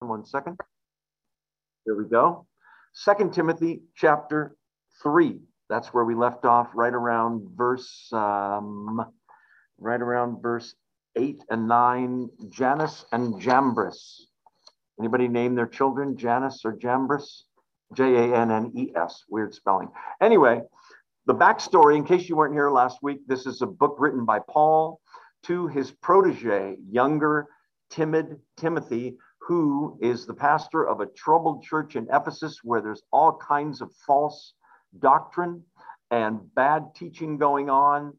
[0.00, 0.58] One second.
[1.84, 2.46] Here we go.
[2.92, 4.56] Second Timothy chapter
[5.02, 5.40] 3.
[5.68, 9.04] That's where we left off, right around verse um,
[9.78, 10.74] right around verse
[11.16, 12.28] 8 and 9.
[12.50, 14.28] Jannes and Jambres.
[15.00, 17.44] Anybody name their children Jannes or Jambres?
[17.94, 19.24] J A N N E S.
[19.28, 19.88] Weird spelling.
[20.20, 20.60] Anyway,
[21.26, 24.40] the backstory, in case you weren't here last week, this is a book written by
[24.40, 25.00] Paul
[25.44, 27.46] to his protege, younger,
[27.90, 29.16] timid Timothy,
[29.46, 33.92] who is the pastor of a troubled church in Ephesus where there's all kinds of
[34.04, 34.54] false
[34.98, 35.62] doctrine
[36.10, 38.12] and bad teaching going on.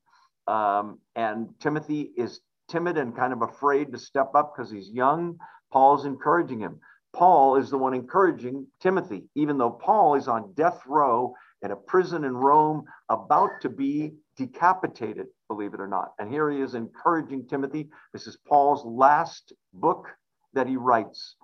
[0.48, 5.38] Um, and Timothy is timid and kind of afraid to step up because he's young.
[5.72, 6.80] Paul's encouraging him.
[7.14, 11.76] Paul is the one encouraging Timothy, even though Paul is on death row in a
[11.76, 16.14] prison in Rome, about to be decapitated, believe it or not.
[16.20, 17.90] And here he is encouraging Timothy.
[18.14, 20.08] This is Paul's last book
[20.58, 21.36] that he writes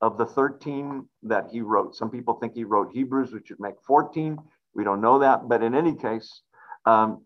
[0.00, 1.94] of the 13 that he wrote.
[1.94, 4.36] Some people think he wrote Hebrews, which would make 14.
[4.74, 5.48] We don't know that.
[5.48, 6.42] But in any case,
[6.84, 7.24] um,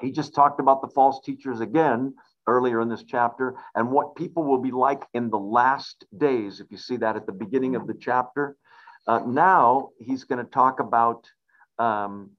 [0.00, 2.14] he just talked about the false teachers again
[2.46, 6.60] earlier in this chapter and what people will be like in the last days.
[6.60, 8.56] If you see that at the beginning of the chapter,
[9.06, 11.26] uh, now he's going to talk about
[11.78, 12.30] um,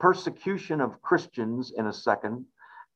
[0.00, 2.44] persecution of Christians in a second.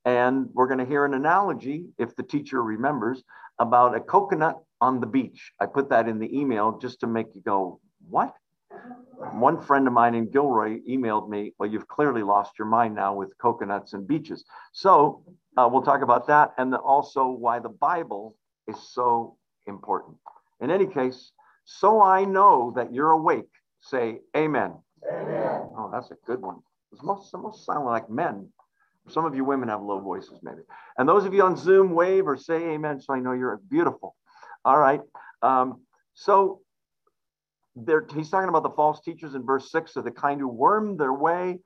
[0.04, 3.22] And we're going to hear an analogy, if the teacher remembers,
[3.58, 5.52] about a coconut on the beach.
[5.60, 8.34] I put that in the email just to make you go, What?
[9.32, 13.14] One friend of mine in Gilroy emailed me, Well, you've clearly lost your mind now
[13.14, 14.44] with coconuts and beaches.
[14.72, 15.24] So
[15.56, 20.16] uh, we'll talk about that and also why the Bible is so important.
[20.60, 21.32] In any case,
[21.64, 23.48] so I know that you're awake.
[23.80, 24.74] Say amen.
[25.10, 25.68] Amen.
[25.76, 26.58] Oh, that's a good one.
[26.92, 28.48] It's most, most sound like men.
[29.08, 30.62] Some of you women have low voices, maybe.
[30.98, 34.14] And those of you on Zoom, wave or say amen so I know you're beautiful.
[34.64, 35.00] All right.
[35.42, 35.82] Um,
[36.14, 36.60] so
[38.14, 41.12] he's talking about the false teachers in verse six of the kind who worm their
[41.12, 41.58] way.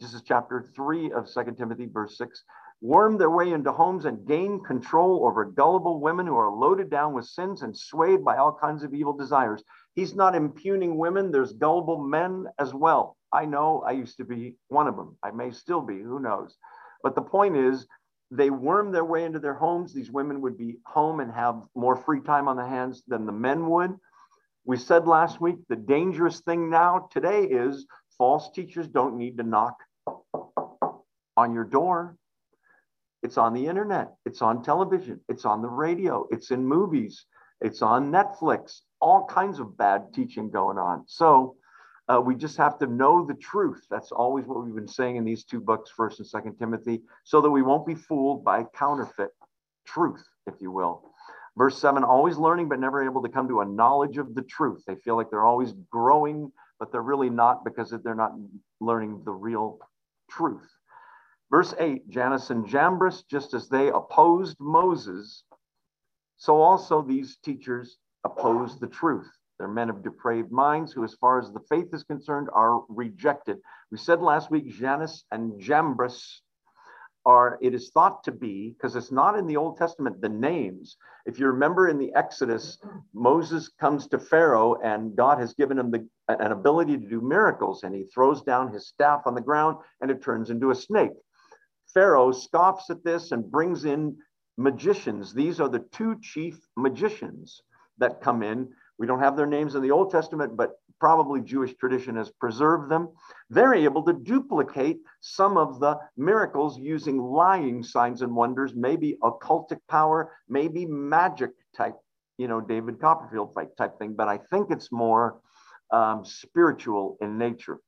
[0.00, 2.44] This is chapter three of Second Timothy, verse six
[2.80, 7.12] worm their way into homes and gain control over gullible women who are loaded down
[7.12, 9.62] with sins and swayed by all kinds of evil desires.
[9.94, 13.16] He's not impugning women, there's gullible men as well.
[13.32, 15.16] I know I used to be one of them.
[15.22, 16.56] I may still be, who knows.
[17.02, 17.86] But the point is,
[18.30, 19.92] they worm their way into their homes.
[19.92, 23.32] These women would be home and have more free time on the hands than the
[23.32, 23.96] men would.
[24.64, 27.86] We said last week the dangerous thing now today is
[28.18, 29.78] false teachers don't need to knock
[31.36, 32.16] on your door.
[33.22, 37.24] It's on the internet, it's on television, it's on the radio, it's in movies,
[37.60, 41.04] it's on Netflix, all kinds of bad teaching going on.
[41.08, 41.56] So
[42.08, 43.86] uh, we just have to know the truth.
[43.90, 47.40] That's always what we've been saying in these two books, First and Second Timothy, so
[47.40, 49.30] that we won't be fooled by counterfeit
[49.86, 51.12] truth, if you will.
[51.56, 54.84] Verse seven, always learning, but never able to come to a knowledge of the truth.
[54.86, 58.32] They feel like they're always growing, but they're really not because they're not
[58.80, 59.78] learning the real
[60.30, 60.68] truth.
[61.50, 65.42] Verse 8 Jannes and Jambres, just as they opposed Moses,
[66.36, 69.28] so also these teachers oppose the truth.
[69.58, 73.58] They're men of depraved minds who, as far as the faith is concerned, are rejected.
[73.90, 76.42] We said last week, Jannes and Jambres
[77.26, 80.96] are, it is thought to be, because it's not in the Old Testament, the names.
[81.26, 82.78] If you remember in the Exodus,
[83.12, 87.82] Moses comes to Pharaoh and God has given him the, an ability to do miracles,
[87.82, 91.12] and he throws down his staff on the ground and it turns into a snake.
[91.92, 94.16] Pharaoh scoffs at this and brings in
[94.56, 95.34] magicians.
[95.34, 97.60] These are the two chief magicians
[97.98, 98.68] that come in.
[98.98, 102.90] We don't have their names in the Old Testament, but probably Jewish tradition has preserved
[102.90, 103.08] them.
[103.48, 109.78] They're able to duplicate some of the miracles using lying signs and wonders, maybe occultic
[109.88, 111.94] power, maybe magic type,
[112.36, 115.40] you know, David Copperfield type thing, but I think it's more
[115.92, 117.78] um, spiritual in nature.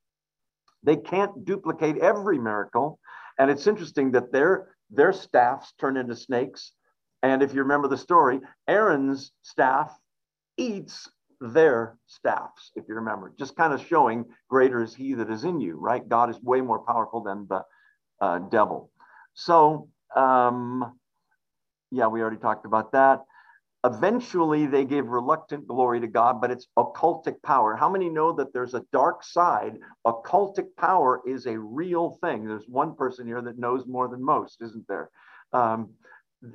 [0.83, 2.99] They can't duplicate every miracle,
[3.39, 6.73] and it's interesting that their their staffs turn into snakes.
[7.23, 9.95] And if you remember the story, Aaron's staff
[10.61, 11.09] eats
[11.41, 15.59] their staffs, if you remember, just kind of showing greater is he that is in
[15.61, 16.07] you, right?
[16.07, 17.63] God is way more powerful than the
[18.21, 18.91] uh, devil.
[19.33, 20.99] So, um,
[21.91, 23.23] yeah, we already talked about that.
[23.83, 27.75] Eventually, they gave reluctant glory to God, but it's occultic power.
[27.75, 29.79] How many know that there's a dark side?
[30.07, 32.47] Occultic power is a real thing.
[32.47, 35.09] There's one person here that knows more than most, isn't there?
[35.55, 35.95] Um,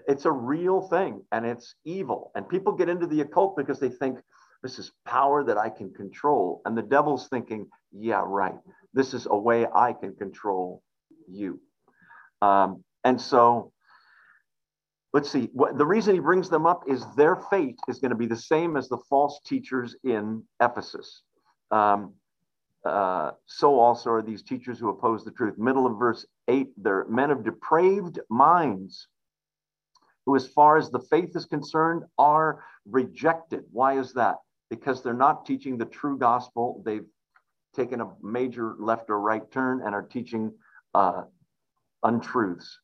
[0.07, 2.31] it's a real thing and it's evil.
[2.35, 4.19] And people get into the occult because they think
[4.63, 6.61] this is power that I can control.
[6.65, 8.55] And the devil's thinking, yeah, right.
[8.93, 10.81] This is a way I can control
[11.27, 11.59] you.
[12.41, 13.71] Um, and so
[15.13, 15.49] let's see.
[15.53, 18.35] What, the reason he brings them up is their fate is going to be the
[18.35, 21.21] same as the false teachers in Ephesus.
[21.71, 22.13] Um,
[22.85, 25.57] uh, so also are these teachers who oppose the truth.
[25.57, 29.07] Middle of verse 8 they're men of depraved minds
[30.25, 33.63] who, as far as the faith is concerned, are rejected.
[33.71, 34.35] Why is that?
[34.69, 36.81] Because they're not teaching the true gospel.
[36.85, 37.05] They've
[37.75, 40.51] taken a major left or right turn and are teaching
[40.93, 41.23] uh,
[42.03, 42.79] untruths.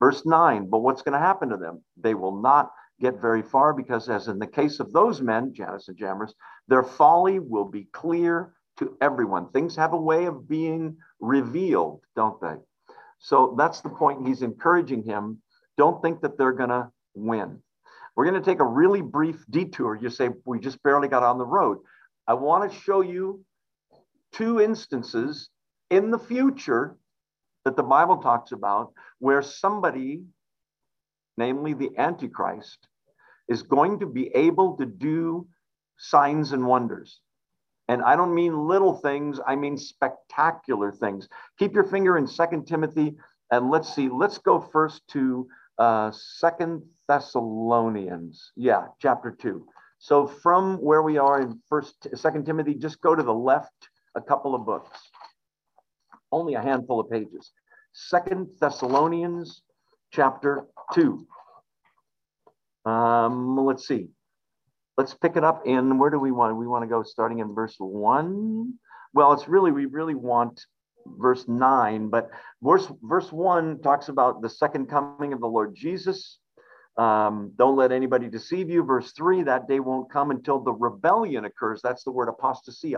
[0.00, 1.82] Verse 9, but what's going to happen to them?
[1.96, 2.70] They will not
[3.00, 6.34] get very far because, as in the case of those men, Jannes and Jambres,
[6.68, 9.50] their folly will be clear to everyone.
[9.50, 12.54] Things have a way of being revealed, don't they?
[13.18, 14.26] So that's the point.
[14.26, 15.42] He's encouraging him.
[15.78, 17.60] Don't think that they're going to win.
[18.16, 19.96] We're going to take a really brief detour.
[19.96, 21.78] You say, we just barely got on the road.
[22.26, 23.44] I want to show you
[24.32, 25.48] two instances
[25.90, 26.96] in the future
[27.64, 30.24] that the Bible talks about where somebody,
[31.36, 32.88] namely the Antichrist,
[33.48, 35.46] is going to be able to do
[35.96, 37.20] signs and wonders.
[37.88, 41.28] And I don't mean little things, I mean spectacular things.
[41.58, 43.16] Keep your finger in Second Timothy
[43.50, 45.48] and let's see, let's go first to
[45.78, 48.52] uh, Second Thessalonians.
[48.56, 49.66] Yeah, chapter 2.
[49.98, 54.20] So from where we are in First Second Timothy, just go to the left a
[54.20, 54.98] couple of books.
[56.30, 57.52] Only a handful of pages.
[57.92, 59.62] Second Thessalonians
[60.12, 61.26] chapter 2.
[62.84, 64.08] Um, let's see
[64.98, 66.56] let's pick it up in where do we want?
[66.56, 68.74] We want to go starting in verse one.
[69.14, 70.60] Well, it's really, we really want
[71.16, 72.30] verse nine, but
[72.62, 76.38] verse, verse one talks about the second coming of the Lord Jesus.
[76.96, 78.82] Um, don't let anybody deceive you.
[78.82, 81.80] Verse three, that day won't come until the rebellion occurs.
[81.80, 82.96] That's the word apostasy,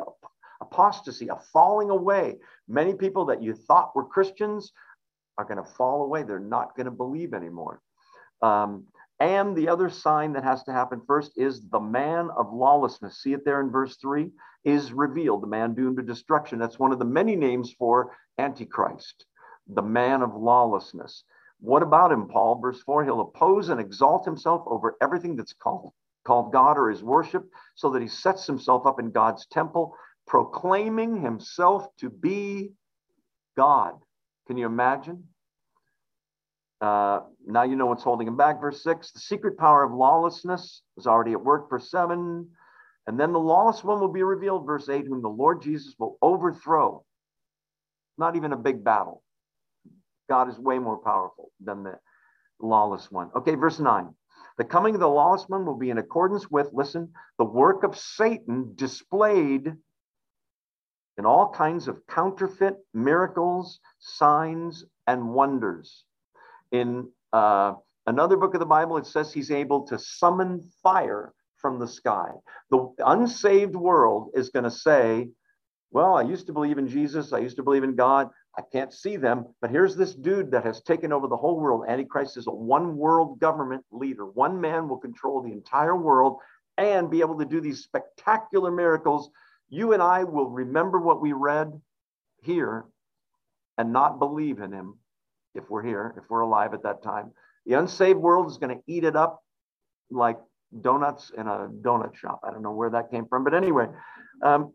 [0.62, 2.36] apostasy, a falling away.
[2.66, 4.72] Many people that you thought were Christians
[5.36, 6.22] are going to fall away.
[6.22, 7.80] They're not going to believe anymore.
[8.42, 8.86] Um,
[9.20, 13.22] and the other sign that has to happen first is the man of lawlessness.
[13.22, 14.30] See it there in verse three
[14.64, 16.58] is revealed, the man doomed to destruction.
[16.58, 19.26] That's one of the many names for Antichrist,
[19.68, 21.24] the man of lawlessness.
[21.60, 22.58] What about him, Paul?
[22.60, 25.92] Verse four, he'll oppose and exalt himself over everything that's called,
[26.24, 27.44] called God or his worship,
[27.74, 29.94] so that he sets himself up in God's temple,
[30.26, 32.72] proclaiming himself to be
[33.56, 33.94] God.
[34.46, 35.24] Can you imagine?
[36.80, 38.60] Uh, now you know what's holding him back.
[38.60, 41.68] Verse six, the secret power of lawlessness is already at work.
[41.68, 42.48] Verse seven,
[43.06, 44.64] and then the lawless one will be revealed.
[44.64, 47.04] Verse eight, whom the Lord Jesus will overthrow.
[48.16, 49.22] Not even a big battle.
[50.28, 51.98] God is way more powerful than the
[52.60, 53.30] lawless one.
[53.36, 54.14] Okay, verse nine.
[54.58, 57.96] The coming of the lawless one will be in accordance with, listen, the work of
[57.96, 59.72] Satan displayed
[61.18, 66.04] in all kinds of counterfeit miracles, signs, and wonders
[66.72, 67.74] in uh,
[68.06, 72.30] another book of the Bible, it says he's able to summon fire from the sky.
[72.70, 75.28] The unsaved world is going to say,
[75.90, 78.30] Well, I used to believe in Jesus, I used to believe in God.
[78.58, 81.84] I can't see them, but here's this dude that has taken over the whole world.
[81.88, 84.26] Antichrist is a one world government leader.
[84.26, 86.38] One man will control the entire world
[86.76, 89.30] and be able to do these spectacular miracles.
[89.68, 91.80] You and I will remember what we read
[92.42, 92.86] here
[93.78, 94.98] and not believe in him
[95.54, 97.32] if we're here, if we're alive at that time.
[97.66, 99.42] The unsaved world is going to eat it up
[100.10, 100.38] like
[100.80, 102.40] donuts in a donut shop.
[102.44, 103.86] I don't know where that came from, but anyway,
[104.42, 104.72] um,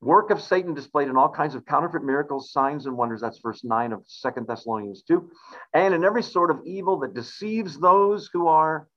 [0.00, 3.20] work of Satan displayed in all kinds of counterfeit miracles, signs, and wonders.
[3.20, 5.30] That's verse 9 of Second Thessalonians 2.
[5.74, 8.88] And in every sort of evil that deceives those who are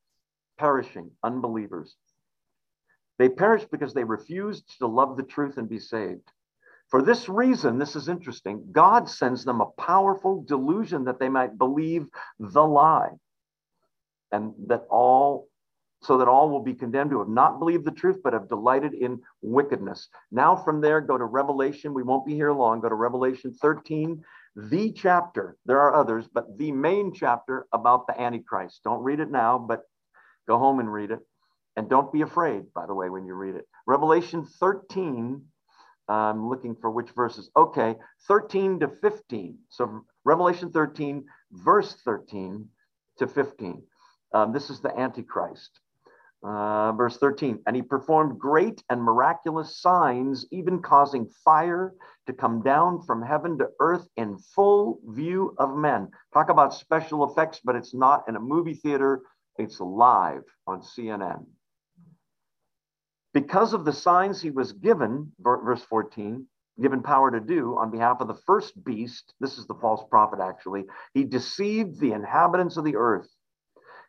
[0.58, 1.96] perishing, unbelievers.
[3.20, 6.30] They perish because they refused to love the truth and be saved.
[6.94, 11.58] For this reason, this is interesting, God sends them a powerful delusion that they might
[11.58, 12.06] believe
[12.38, 13.10] the lie,
[14.32, 15.48] and that all,
[16.04, 18.94] so that all will be condemned who have not believed the truth, but have delighted
[18.94, 20.08] in wickedness.
[20.32, 21.96] Now, from there, go to Revelation.
[21.96, 22.80] We won't be here long.
[22.80, 24.24] Go to Revelation 13,
[24.56, 25.58] the chapter.
[25.66, 28.82] There are others, but the main chapter about the Antichrist.
[28.84, 29.82] Don't read it now, but
[30.48, 31.22] go home and read it.
[31.76, 33.68] And don't be afraid, by the way, when you read it.
[33.88, 35.42] Revelation 13
[36.08, 37.50] I'm looking for which verses.
[37.56, 37.96] Okay,
[38.28, 39.58] 13 to 15.
[39.70, 42.68] So Revelation 13, verse 13
[43.20, 43.82] to 15.
[44.34, 45.80] Um, this is the Antichrist.
[46.46, 51.94] Uh, verse 13, and he performed great and miraculous signs, even causing fire
[52.28, 56.10] to come down from heaven to earth in full view of men.
[56.34, 59.22] Talk about special effects, but it's not in a movie theater,
[59.58, 61.46] it's live on CNN.
[63.34, 66.46] Because of the signs he was given, verse 14,
[66.82, 69.34] given power to do on behalf of the first beast.
[69.40, 70.86] This is the false prophet, actually.
[71.14, 73.30] He deceived the inhabitants of the earth.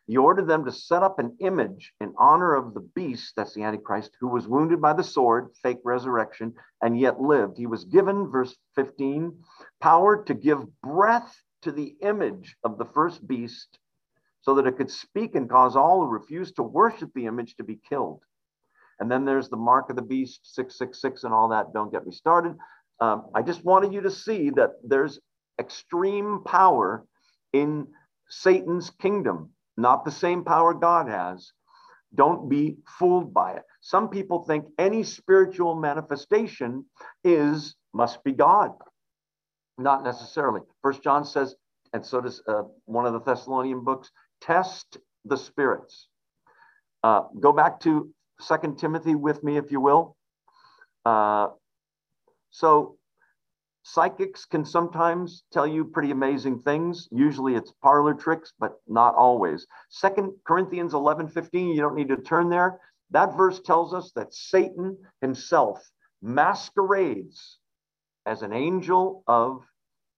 [0.07, 3.63] He ordered them to set up an image in honor of the beast, that's the
[3.63, 7.57] Antichrist, who was wounded by the sword, fake resurrection, and yet lived.
[7.57, 9.35] He was given, verse 15,
[9.81, 13.79] power to give breath to the image of the first beast
[14.41, 17.63] so that it could speak and cause all who refused to worship the image to
[17.63, 18.21] be killed.
[18.99, 21.73] And then there's the mark of the beast, 666, and all that.
[21.73, 22.55] Don't get me started.
[22.99, 25.19] Um, I just wanted you to see that there's
[25.59, 27.05] extreme power
[27.53, 27.87] in
[28.29, 31.51] Satan's kingdom, not the same power God has.
[32.13, 33.63] Don't be fooled by it.
[33.81, 36.85] Some people think any spiritual manifestation
[37.23, 38.71] is must be God.
[39.77, 40.61] Not necessarily.
[40.81, 41.55] First John says,
[41.93, 44.11] and so does uh, one of the Thessalonian books,
[44.41, 46.07] test the spirits.
[47.03, 50.15] Uh, go back to Second Timothy with me, if you will.
[51.05, 51.49] Uh,
[52.49, 52.97] so,
[53.83, 57.07] psychics can sometimes tell you pretty amazing things.
[57.11, 59.67] Usually, it's parlor tricks, but not always.
[59.89, 62.79] Second Corinthians 11 15, you don't need to turn there.
[63.11, 65.79] That verse tells us that Satan himself
[66.21, 67.59] masquerades
[68.25, 69.63] as an angel of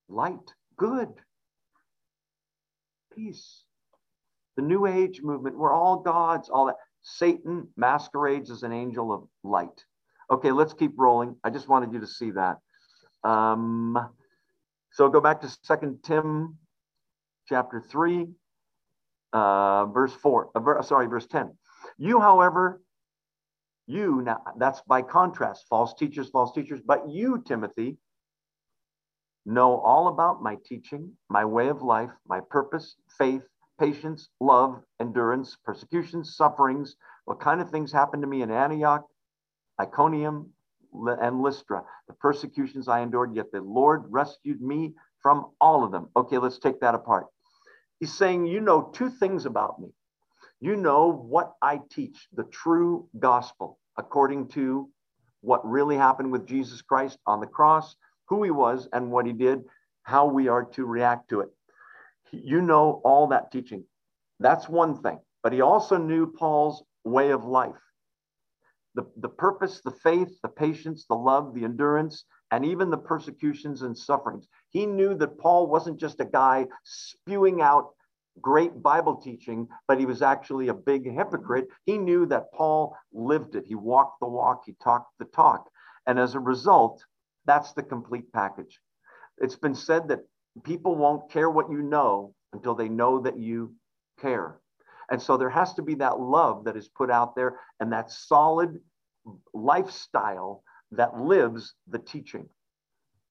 [0.08, 1.10] light, good,
[3.14, 3.64] peace.
[4.56, 6.78] The New Age movement, we're all gods, all that.
[7.16, 9.86] Satan masquerades as an angel of light.
[10.30, 11.38] Okay, let's keep rolling.
[11.44, 12.58] I just wanted you to see that.
[13.24, 13.98] Um,
[14.92, 16.58] so go back to Second Tim
[17.48, 18.28] chapter 3,
[19.32, 20.50] uh, verse 4.
[20.54, 21.58] Uh, sorry, verse 10.
[21.98, 22.82] You, however,
[23.86, 27.98] you, now that's by contrast, false teachers, false teachers, but you, Timothy,
[29.46, 33.48] know all about my teaching, my way of life, my purpose, faith,
[33.80, 39.06] patience, love, endurance, persecutions, sufferings, what kind of things happened to me in Antioch,
[39.80, 40.50] Iconium,
[40.94, 46.10] and Lystra, the persecutions I endured, yet the Lord rescued me from all of them.
[46.16, 47.28] Okay, let's take that apart.
[48.00, 49.90] He's saying, You know two things about me.
[50.60, 54.90] You know what I teach, the true gospel, according to
[55.42, 57.96] what really happened with Jesus Christ on the cross,
[58.28, 59.64] who he was, and what he did,
[60.02, 61.50] how we are to react to it
[62.32, 63.84] you know all that teaching.
[64.40, 65.20] That's one thing.
[65.44, 67.76] But he also knew Paul's way of life
[68.98, 73.84] the, the purpose, the faith, the patience, the love, the endurance, and even the persecutions
[73.84, 74.48] and sufferings.
[74.72, 77.92] He knew that Paul wasn't just a guy spewing out
[78.42, 81.68] great Bible teaching, but he was actually a big hypocrite.
[81.86, 83.66] He knew that Paul lived it.
[83.68, 85.70] He walked the walk, he talked the talk.
[86.08, 87.04] And as a result,
[87.46, 88.80] that's the complete package.
[89.38, 90.22] It's been said that
[90.64, 93.74] people won't care what you know until they know that you
[94.20, 94.60] care.
[95.10, 98.12] And so there has to be that love that is put out there and that
[98.12, 98.80] solid
[99.54, 102.48] lifestyle that lives the teaching,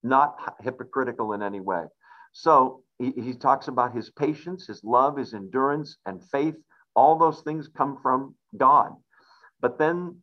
[0.02, 1.84] not hypocritical in any way.
[2.32, 6.54] So he, he talks about his patience, his love, his endurance, and faith.
[6.94, 8.92] All those things come from God.
[9.60, 10.22] But then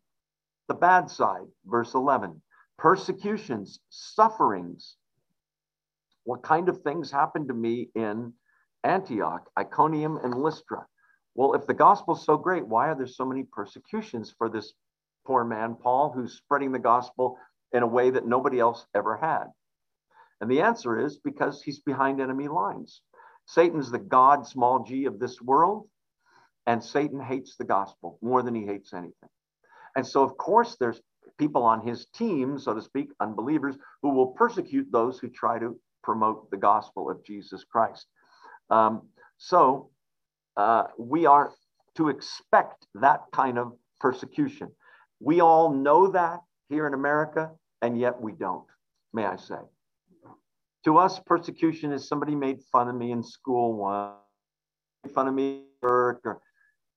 [0.67, 2.41] the bad side, verse 11
[2.77, 4.95] persecutions, sufferings,
[6.23, 8.33] what kind of things happened to me in
[8.83, 10.85] Antioch, Iconium, and Lystra?
[11.35, 14.73] Well, if the gospel's so great, why are there so many persecutions for this
[15.25, 17.37] poor man, Paul, who's spreading the gospel
[17.71, 19.45] in a way that nobody else ever had?
[20.41, 23.01] And the answer is because he's behind enemy lines.
[23.45, 25.87] Satan's the God, small g, of this world,
[26.65, 29.29] and Satan hates the gospel more than he hates anything.
[29.95, 31.01] And so, of course, there's
[31.37, 35.79] people on his team, so to speak, unbelievers, who will persecute those who try to
[36.03, 38.05] promote the gospel of Jesus Christ.
[38.69, 39.03] Um,
[39.37, 39.89] so
[40.57, 41.51] uh, we are
[41.95, 44.69] to expect that kind of persecution.
[45.19, 48.65] We all know that here in America, and yet we don't,
[49.13, 49.59] may I say.
[50.85, 54.15] To us, persecution is somebody made fun of me in school once,
[55.13, 56.41] fun of me at work, or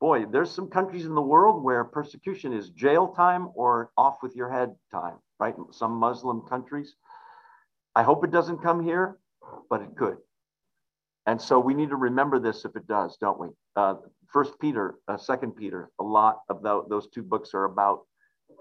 [0.00, 4.34] boy, there's some countries in the world where persecution is jail time or off with
[4.34, 5.54] your head time, right?
[5.70, 6.96] Some Muslim countries.
[7.96, 9.16] I hope it doesn't come here,
[9.70, 10.18] but it could.
[11.24, 13.48] And so we need to remember this if it does, don't we?
[13.74, 13.94] Uh,
[14.28, 18.00] First Peter, uh, Second Peter, a lot of the, those two books are about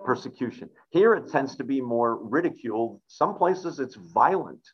[0.05, 0.69] persecution.
[0.89, 3.01] Here it tends to be more ridiculed.
[3.07, 4.65] Some places it's violent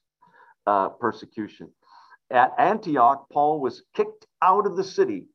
[0.67, 1.71] uh, persecution.
[2.29, 5.25] At Antioch, Paul was kicked out of the city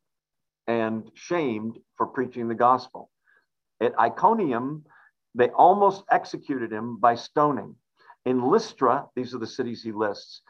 [0.69, 3.11] and shamed for preaching the gospel.
[3.81, 4.85] At Iconium,
[5.35, 7.75] they almost executed him by stoning.
[8.27, 10.43] In Lystra, these are the cities he lists,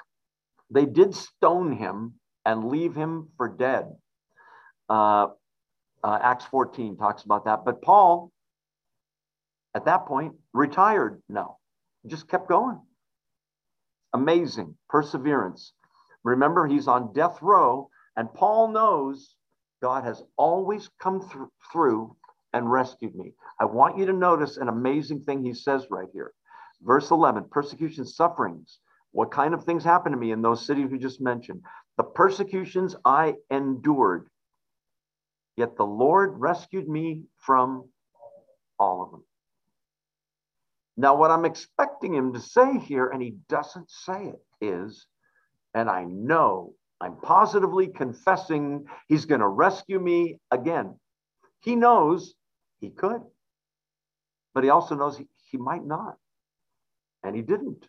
[0.70, 2.14] they did stone him
[2.44, 3.94] and leave him for dead.
[4.88, 5.28] Uh,
[6.02, 7.64] uh, Acts 14 talks about that.
[7.64, 8.32] But Paul,
[9.74, 11.22] at that point, retired.
[11.28, 11.58] No,
[12.06, 12.80] just kept going.
[14.14, 15.72] Amazing perseverance.
[16.24, 19.34] Remember, he's on death row, and Paul knows
[19.82, 22.16] God has always come th- through
[22.52, 23.34] and rescued me.
[23.60, 26.32] I want you to notice an amazing thing he says right here.
[26.86, 28.78] Verse 11 persecution, sufferings.
[29.10, 31.62] What kind of things happened to me in those cities we just mentioned?
[31.96, 34.28] The persecutions I endured.
[35.56, 37.88] Yet the Lord rescued me from
[38.78, 39.24] all of them.
[40.96, 45.06] Now, what I'm expecting him to say here, and he doesn't say it, is,
[45.74, 50.98] and I know, I'm positively confessing he's going to rescue me again.
[51.60, 52.34] He knows
[52.78, 53.22] he could,
[54.54, 56.16] but he also knows he, he might not.
[57.26, 57.84] And he didn't,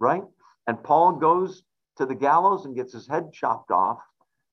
[0.00, 0.22] right?
[0.66, 1.62] And Paul goes
[1.98, 3.98] to the gallows and gets his head chopped off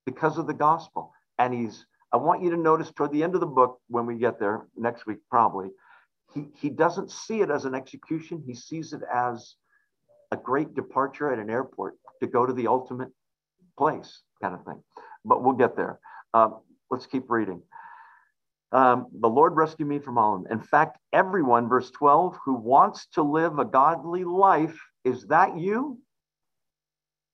[0.06, 1.14] because of the gospel.
[1.40, 4.16] And he's, I want you to notice toward the end of the book, when we
[4.18, 5.70] get there next week, probably,
[6.34, 8.44] he, he doesn't see it as an execution.
[8.46, 9.56] He sees it as
[10.32, 13.10] a great departure at an airport to go to the ultimate
[13.78, 14.84] place, kind of thing.
[15.24, 16.00] But we'll get there.
[16.34, 17.62] Um, let's keep reading.
[18.72, 20.52] Um, the Lord rescued me from all of them.
[20.52, 26.00] In fact, everyone, verse 12, who wants to live a godly life, is that you?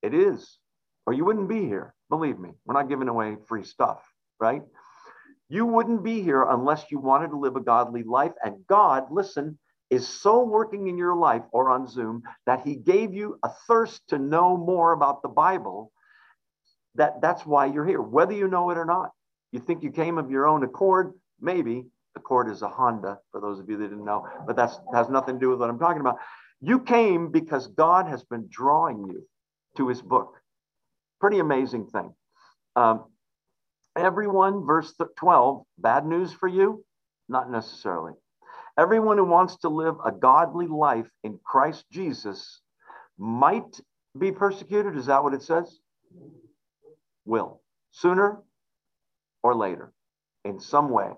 [0.01, 0.57] It is.
[1.05, 1.93] Or you wouldn't be here.
[2.09, 4.01] Believe me, we're not giving away free stuff,
[4.39, 4.61] right?
[5.49, 8.33] You wouldn't be here unless you wanted to live a godly life.
[8.43, 9.57] And God, listen,
[9.89, 14.01] is so working in your life or on Zoom that He gave you a thirst
[14.09, 15.91] to know more about the Bible.
[16.95, 19.11] That that's why you're here, whether you know it or not.
[19.51, 21.85] You think you came of your own accord, maybe.
[22.15, 25.35] Accord is a Honda, for those of you that didn't know, but that has nothing
[25.35, 26.17] to do with what I'm talking about.
[26.61, 29.23] You came because God has been drawing you
[29.77, 30.33] to His book.
[31.19, 32.13] Pretty amazing thing.
[32.75, 33.05] Um,
[33.97, 36.85] Everyone, verse 12, bad news for you?
[37.27, 38.13] Not necessarily.
[38.77, 42.61] Everyone who wants to live a godly life in Christ Jesus
[43.17, 43.81] might
[44.17, 44.95] be persecuted.
[44.95, 45.79] Is that what it says?
[47.25, 47.59] Will.
[47.91, 48.39] Sooner
[49.41, 49.91] or later,
[50.45, 51.09] in some way.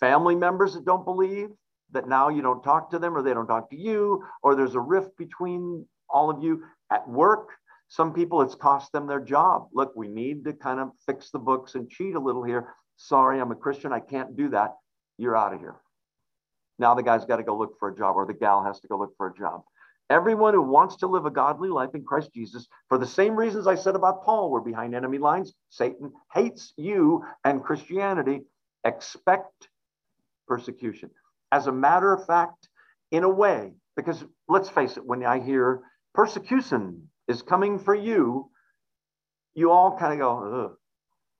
[0.00, 1.50] Family members that don't believe,
[1.92, 4.74] that now you don't talk to them or they don't talk to you, or there's
[4.74, 7.50] a rift between all of you at work,
[7.90, 9.68] some people, it's cost them their job.
[9.72, 12.68] Look, we need to kind of fix the books and cheat a little here.
[12.96, 13.92] Sorry, I'm a Christian.
[13.92, 14.76] I can't do that.
[15.18, 15.74] You're out of here.
[16.78, 18.88] Now the guy's got to go look for a job, or the gal has to
[18.88, 19.62] go look for a job.
[20.08, 23.66] Everyone who wants to live a godly life in Christ Jesus, for the same reasons
[23.66, 25.52] I said about Paul, we're behind enemy lines.
[25.68, 28.42] Satan hates you and Christianity.
[28.84, 29.68] Expect
[30.50, 31.08] persecution.
[31.52, 32.68] As a matter of fact,
[33.12, 35.80] in a way, because let's face it, when I hear
[36.12, 38.50] persecution, is coming for you,
[39.54, 40.76] you all kind of go, Ugh.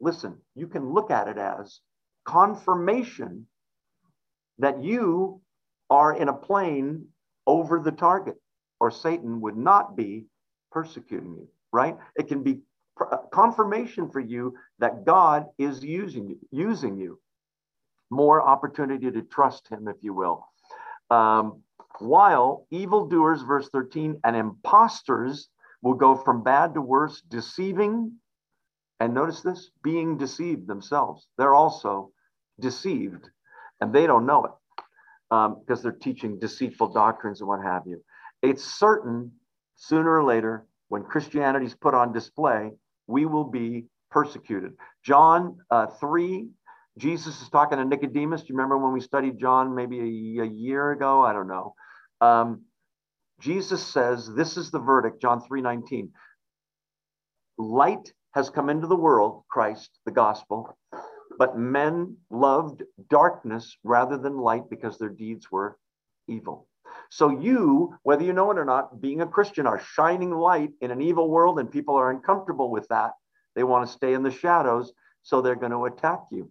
[0.01, 1.81] listen, you can look at it as
[2.25, 3.47] confirmation
[4.59, 5.41] that you
[5.89, 7.07] are in a plane
[7.49, 8.37] over the target,
[8.79, 10.27] or Satan would not be
[10.71, 11.97] persecuting you, right?
[12.15, 12.61] It can be
[13.33, 17.19] confirmation for you that God is using you, using you.
[18.11, 20.47] More opportunity to trust Him, if you will.
[21.11, 21.63] Um,
[21.99, 25.49] while evildoers, verse 13, and impostors
[25.83, 28.13] will go from bad to worse, deceiving,
[29.01, 31.27] and notice this, being deceived themselves.
[31.39, 32.13] They're also
[32.61, 33.29] deceived,
[33.81, 34.53] and they don't know it
[35.31, 38.03] because um, they're teaching deceitful doctrines and what have you.
[38.43, 39.33] It's certain
[39.77, 42.73] sooner or later, when Christianity is put on display,
[43.07, 44.73] we will be persecuted.
[45.05, 46.49] John uh, 3,
[46.99, 48.43] Jesus is talking to Nicodemus.
[48.43, 50.01] Do you remember when we studied John maybe
[50.39, 51.23] a, a year ago?
[51.23, 51.75] I don't know.
[52.21, 52.63] Um,
[53.41, 56.11] Jesus says, this is the verdict, John 3:19.
[57.59, 60.77] Light has come into the world, Christ, the gospel,
[61.39, 65.79] but men loved darkness rather than light because their deeds were
[66.29, 66.67] evil.
[67.11, 70.91] So you, whether you know it or not, being a Christian, are shining light in
[70.91, 73.13] an evil world, and people are uncomfortable with that.
[73.55, 76.51] They want to stay in the shadows, so they're going to attack you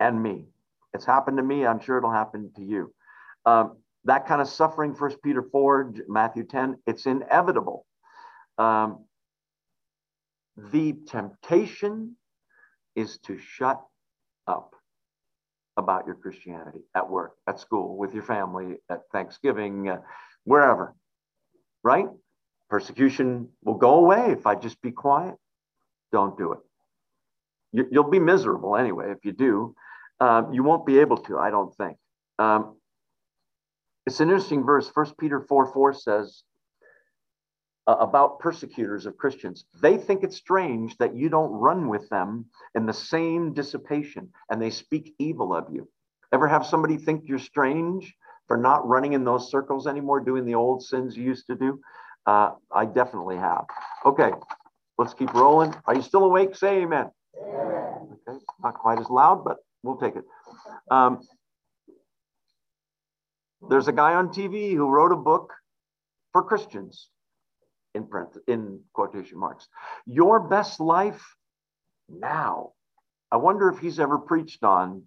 [0.00, 0.46] and me.
[0.92, 1.66] It's happened to me.
[1.66, 2.92] I'm sure it'll happen to you.
[3.46, 7.86] Um, that kind of suffering, First Peter 4, Matthew 10, it's inevitable.
[8.58, 9.04] Um,
[10.56, 12.16] the temptation
[12.96, 13.80] is to shut
[14.46, 14.74] up
[15.76, 20.00] about your Christianity at work, at school, with your family, at Thanksgiving, uh,
[20.44, 20.94] wherever,
[21.82, 22.08] right?
[22.68, 25.34] Persecution will go away if I just be quiet.
[26.12, 26.58] Don't do it.
[27.72, 29.74] You, will be miserable anyway if you do.
[30.20, 31.96] Uh, you won't be able to, I don't think.
[32.38, 32.76] Um,
[34.06, 34.88] it's an interesting verse.
[34.88, 36.42] First Peter 4 4 says
[37.86, 39.64] uh, about persecutors of Christians.
[39.80, 44.60] They think it's strange that you don't run with them in the same dissipation and
[44.60, 45.88] they speak evil of you.
[46.32, 48.14] Ever have somebody think you're strange
[48.46, 51.80] for not running in those circles anymore, doing the old sins you used to do?
[52.26, 53.64] Uh, I definitely have.
[54.04, 54.30] Okay,
[54.98, 55.74] let's keep rolling.
[55.86, 56.54] Are you still awake?
[56.54, 57.10] Say amen.
[57.42, 58.18] amen.
[58.28, 60.24] Okay, not quite as loud, but we'll take it.
[60.90, 61.20] Um,
[63.68, 65.52] there's a guy on TV who wrote a book
[66.32, 67.08] for Christians
[67.94, 69.68] in print, in quotation marks.
[70.06, 71.22] Your best life
[72.08, 72.72] now.
[73.30, 75.02] I wonder if he's ever preached on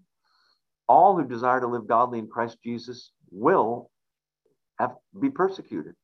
[0.87, 3.89] all who desire to live godly in Christ Jesus will
[4.79, 5.95] have be persecuted.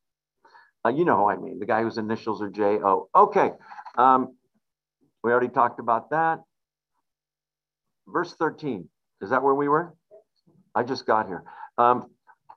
[0.84, 3.08] Uh, you know who I mean, the guy whose initials are J O.
[3.14, 3.50] Okay.
[3.96, 4.36] Um,
[5.22, 6.40] we already talked about that.
[8.12, 8.88] Verse 13.
[9.20, 9.94] Is that where we were?
[10.74, 11.44] I just got here.
[11.78, 12.10] Um,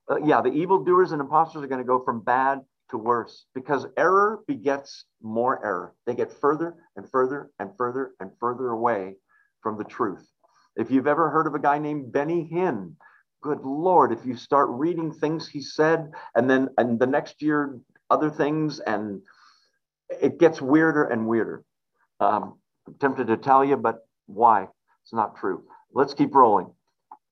[0.10, 3.86] uh, yeah, the evildoers and impostors are going to go from bad to worse because
[3.98, 5.96] error begets more error.
[6.06, 9.16] They get further and further and further and further away
[9.62, 10.28] from the truth.
[10.76, 12.96] If you've ever heard of a guy named Benny Hinn,
[13.42, 17.80] good Lord, if you start reading things he said and then and the next year
[18.10, 19.22] other things and
[20.10, 21.64] it gets weirder and weirder.
[22.20, 24.68] Um, I'm tempted to tell you, but why?
[25.04, 25.64] It's not true.
[25.94, 26.74] Let's keep rolling.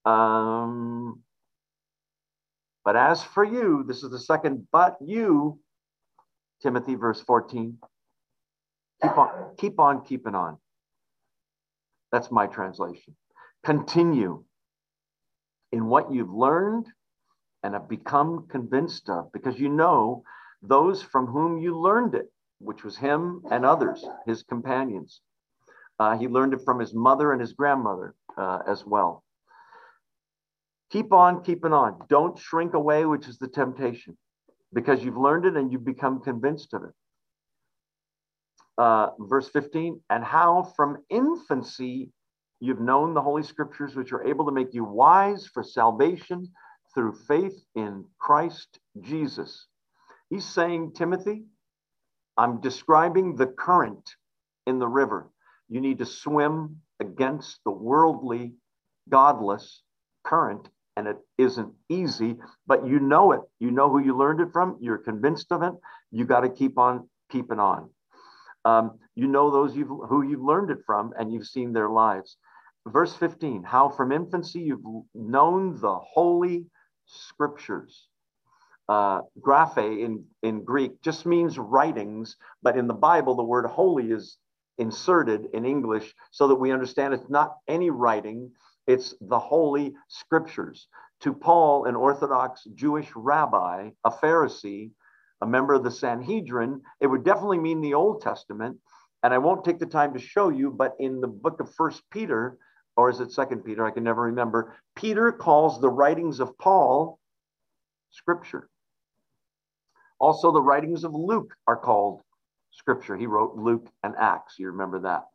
[0.06, 1.22] Um,
[2.84, 5.60] but as for you, this is the second, but you,
[6.62, 7.78] Timothy, verse 14,
[9.02, 10.58] keep on, keep on keeping on.
[12.12, 13.16] That's my translation.
[13.64, 14.44] Continue
[15.72, 16.88] in what you've learned
[17.64, 20.24] and have become convinced of, because you know
[20.62, 25.22] those from whom you learned it, which was him and others, his companions.
[26.02, 29.24] Uh, he learned it from his mother and his grandmother uh, as well.
[30.90, 32.02] Keep on keeping on.
[32.10, 34.18] Don't shrink away, which is the temptation,
[34.74, 36.94] because you've learned it and you've become convinced of it.
[38.80, 42.10] Uh, verse 15, and how from infancy
[42.60, 46.50] you've known the Holy Scriptures, which are able to make you wise for salvation
[46.96, 49.68] through faith in Christ Jesus.
[50.32, 51.44] He's saying, Timothy,
[52.38, 54.16] I'm describing the current
[54.66, 55.30] in the river.
[55.72, 58.54] You need to swim against the worldly,
[59.10, 59.82] godless
[60.24, 62.36] current and it isn't easy,
[62.68, 63.42] but you know it.
[63.60, 64.78] You know who you learned it from.
[64.82, 65.74] You're convinced of it.
[66.12, 67.90] You got to keep on keeping on.
[68.66, 72.38] Um, you know those you've, who you've learned it from, and you've seen their lives.
[72.86, 74.84] Verse 15 How from infancy you've
[75.16, 76.66] known the holy
[77.06, 78.08] scriptures.
[78.90, 84.12] Uh, graphe in, in Greek just means writings, but in the Bible, the word holy
[84.12, 84.38] is
[84.78, 88.52] inserted in English so that we understand it's not any writing,
[88.88, 90.88] it's the Holy Scriptures.
[91.22, 94.92] To Paul, an Orthodox Jewish rabbi, a Pharisee,
[95.42, 98.78] a member of the Sanhedrin, it would definitely mean the Old Testament.
[99.24, 102.02] And I won't take the time to show you, but in the book of First
[102.10, 102.58] Peter,
[102.98, 103.86] or is it Second Peter?
[103.86, 104.76] I can never remember.
[104.96, 107.20] Peter calls the writings of Paul
[108.10, 108.68] Scripture.
[110.20, 112.22] Also, the writings of Luke are called
[112.72, 113.16] Scripture.
[113.16, 114.56] He wrote Luke and Acts.
[114.58, 115.26] You remember that.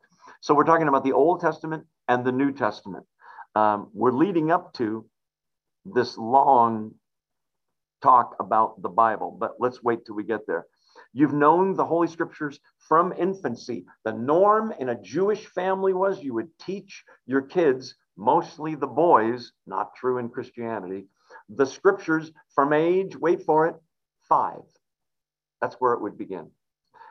[0.41, 3.05] So we're talking about the Old Testament and the New Testament
[3.57, 5.03] um, we're leading up to
[5.83, 6.93] this long
[8.03, 10.67] talk about the Bible, but let's wait till we get there.
[11.11, 13.85] You've known the Holy Scriptures from infancy.
[14.05, 19.53] The norm in a Jewish family was you would teach your kids, mostly the boys,
[19.65, 21.07] not true in Christianity,
[21.49, 23.75] the Scriptures from age, wait for it,
[24.29, 24.61] five.
[25.61, 26.51] That's where it would begin.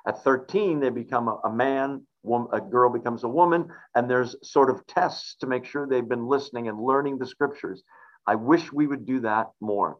[0.07, 2.07] At 13, they become a, a man
[2.53, 6.27] a girl becomes a woman, and there's sort of tests to make sure they've been
[6.27, 7.83] listening and learning the scriptures.
[8.27, 9.99] I wish we would do that more.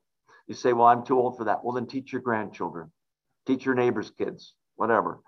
[0.49, 1.63] You say, Well, I'm too old for that.
[1.63, 2.91] Well, then teach your grandchildren,
[3.47, 5.21] teach your neighbors' kids, whatever.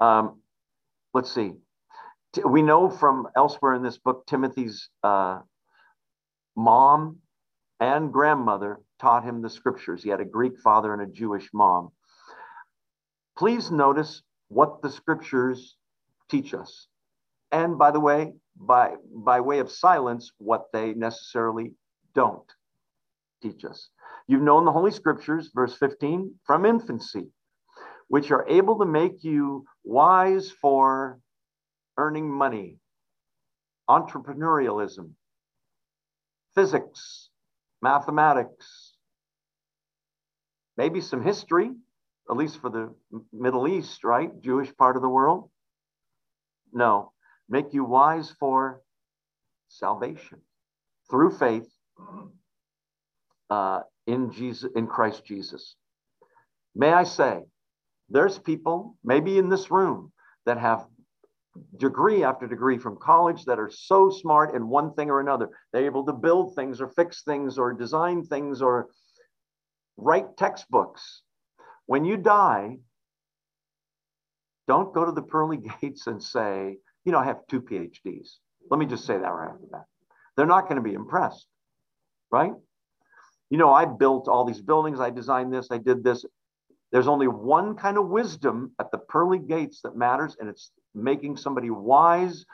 [0.00, 0.40] Um,
[1.12, 1.52] let's see.
[2.44, 5.40] We know from elsewhere in this book, Timothy's uh,
[6.56, 7.18] mom
[7.78, 10.02] and grandmother taught him the scriptures.
[10.02, 11.90] He had a Greek father and a Jewish mom.
[13.36, 15.76] Please notice what the scriptures
[16.30, 16.86] teach us.
[17.50, 21.72] And by the way, by, by way of silence, what they necessarily
[22.14, 22.50] don't
[23.42, 23.90] teach us.
[24.26, 27.28] You've known the Holy Scriptures, verse 15, from infancy,
[28.08, 31.18] which are able to make you wise for
[31.98, 32.78] earning money,
[33.88, 35.10] entrepreneurialism,
[36.54, 37.30] physics,
[37.82, 38.94] mathematics,
[40.76, 41.70] maybe some history,
[42.30, 42.94] at least for the
[43.32, 44.30] Middle East, right?
[44.40, 45.50] Jewish part of the world.
[46.72, 47.12] No,
[47.48, 48.80] make you wise for
[49.68, 50.40] salvation
[51.10, 51.68] through faith
[53.50, 55.76] uh, in Jesus, in Christ Jesus.
[56.74, 57.42] May I say,
[58.08, 60.12] there's people, maybe in this room,
[60.46, 60.86] that have
[61.78, 65.48] degree after degree from college that are so smart in one thing or another.
[65.72, 68.88] They're able to build things or fix things or design things or
[69.96, 71.22] write textbooks.
[71.86, 72.78] When you die,
[74.66, 78.36] don't go to the pearly gates and say, you know, I have two PhDs.
[78.70, 79.84] Let me just say that right off the bat.
[80.36, 81.46] They're not going to be impressed,
[82.30, 82.52] right?
[83.50, 86.24] You know, I built all these buildings, I designed this, I did this.
[86.90, 91.36] There's only one kind of wisdom at the pearly gates that matters, and it's making
[91.36, 92.44] somebody wise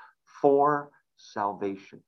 [0.40, 2.02] for salvation.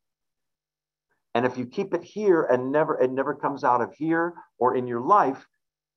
[1.34, 4.76] And if you keep it here and never it never comes out of here or
[4.76, 5.46] in your life,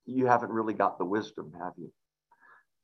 [0.06, 1.92] you haven't really got the wisdom, have you?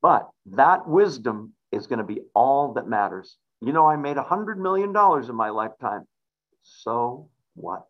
[0.00, 3.36] But that wisdom is going to be all that matters.
[3.60, 6.06] You know, I made a hundred million dollars in my lifetime.
[6.62, 7.84] So what?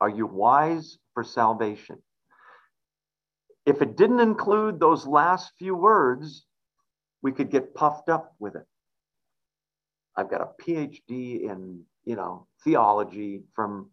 [0.00, 2.02] Are you wise for salvation?
[3.66, 6.46] If it didn't include those last few words,
[7.22, 8.64] we could get puffed up with it.
[10.16, 13.90] I've got a PhD in, you know, theology from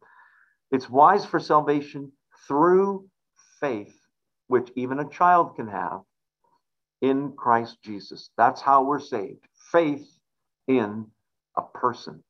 [0.71, 2.11] it's wise for salvation
[2.47, 3.07] through
[3.59, 3.95] faith,
[4.47, 6.01] which even a child can have
[7.01, 8.29] in Christ Jesus.
[8.37, 9.45] That's how we're saved.
[9.71, 10.07] Faith
[10.67, 11.07] in
[11.57, 12.23] a person.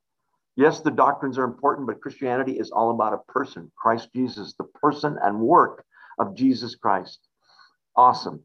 [0.55, 4.63] Yes, the doctrines are important, but Christianity is all about a person, Christ Jesus, the
[4.63, 5.85] person and work
[6.17, 7.19] of Jesus Christ.
[7.95, 8.41] Awesome.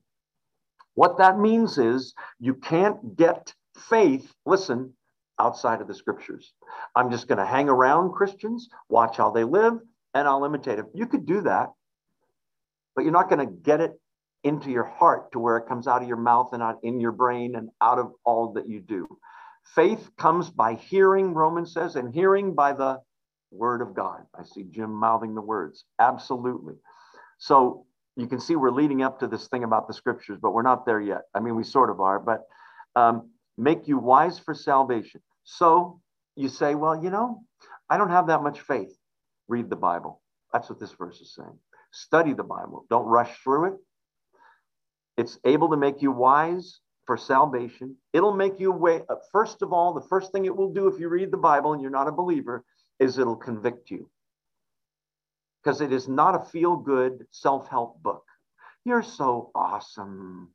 [0.95, 4.93] What that means is you can't get faith, listen,
[5.39, 6.53] outside of the scriptures.
[6.95, 9.79] I'm just going to hang around Christians, watch how they live,
[10.15, 10.89] and I'll imitate them.
[10.95, 11.71] You could do that,
[12.94, 13.92] but you're not going to get it
[14.42, 17.12] into your heart to where it comes out of your mouth and out in your
[17.12, 19.07] brain and out of all that you do.
[19.74, 22.98] Faith comes by hearing, Romans says, and hearing by the
[23.50, 24.22] word of God.
[24.38, 25.85] I see Jim mouthing the words.
[25.98, 26.74] Absolutely.
[27.38, 30.62] So you can see we're leading up to this thing about the scriptures, but we're
[30.62, 31.22] not there yet.
[31.35, 32.42] I mean, we sort of are, but
[32.96, 35.20] um, make you wise for salvation.
[35.44, 36.00] So
[36.37, 37.42] you say, well, you know,
[37.88, 38.96] I don't have that much faith.
[39.48, 40.22] Read the Bible.
[40.53, 41.59] That's what this verse is saying.
[41.92, 42.87] Study the Bible.
[42.88, 43.74] Don't rush through it.
[45.16, 47.96] It's able to make you wise for salvation.
[48.12, 49.03] It'll make you away.
[49.09, 51.72] Uh, first of all, the first thing it will do if you read the Bible
[51.72, 52.64] and you're not a believer
[52.98, 54.09] is it'll convict you.
[55.62, 58.24] Because it is not a feel good self help book.
[58.85, 60.55] You're so awesome.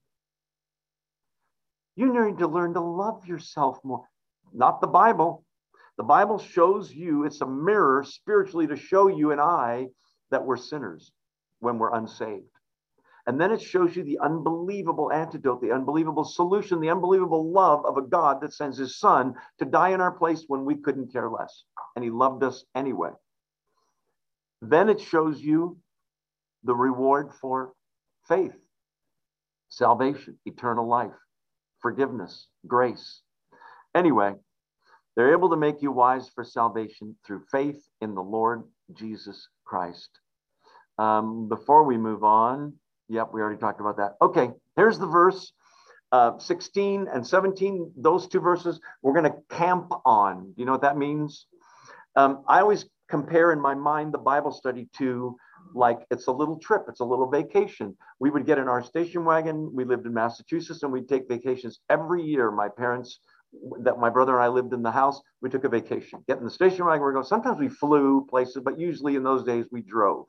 [1.95, 4.07] You need to learn to love yourself more.
[4.53, 5.45] Not the Bible.
[5.97, 9.87] The Bible shows you, it's a mirror spiritually to show you and I
[10.31, 11.11] that we're sinners
[11.59, 12.49] when we're unsaved.
[13.27, 17.97] And then it shows you the unbelievable antidote, the unbelievable solution, the unbelievable love of
[17.97, 21.29] a God that sends his son to die in our place when we couldn't care
[21.29, 21.63] less.
[21.95, 23.11] And he loved us anyway.
[24.61, 25.77] Then it shows you
[26.63, 27.73] the reward for
[28.27, 28.55] faith,
[29.69, 31.17] salvation, eternal life,
[31.81, 33.21] forgiveness, grace.
[33.95, 34.33] Anyway,
[35.15, 38.63] they're able to make you wise for salvation through faith in the Lord
[38.93, 40.09] Jesus Christ.
[40.97, 42.73] Um, before we move on,
[43.09, 44.13] Yep, we already talked about that.
[44.21, 45.53] Okay, here's the verse
[46.11, 47.91] uh, 16 and 17.
[47.97, 50.45] Those two verses we're going to camp on.
[50.45, 51.47] Do you know what that means?
[52.15, 55.35] Um, I always compare in my mind the Bible study to
[55.73, 57.95] like it's a little trip, it's a little vacation.
[58.19, 59.71] We would get in our station wagon.
[59.73, 62.49] We lived in Massachusetts and we'd take vacations every year.
[62.49, 63.19] My parents,
[63.81, 66.23] that my brother and I lived in the house, we took a vacation.
[66.27, 67.21] Get in the station wagon, we go.
[67.23, 70.25] Sometimes we flew places, but usually in those days we drove.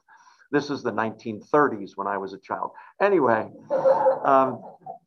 [0.53, 2.71] This is the 1930s when I was a child.
[3.01, 3.49] Anyway,
[4.25, 4.63] um,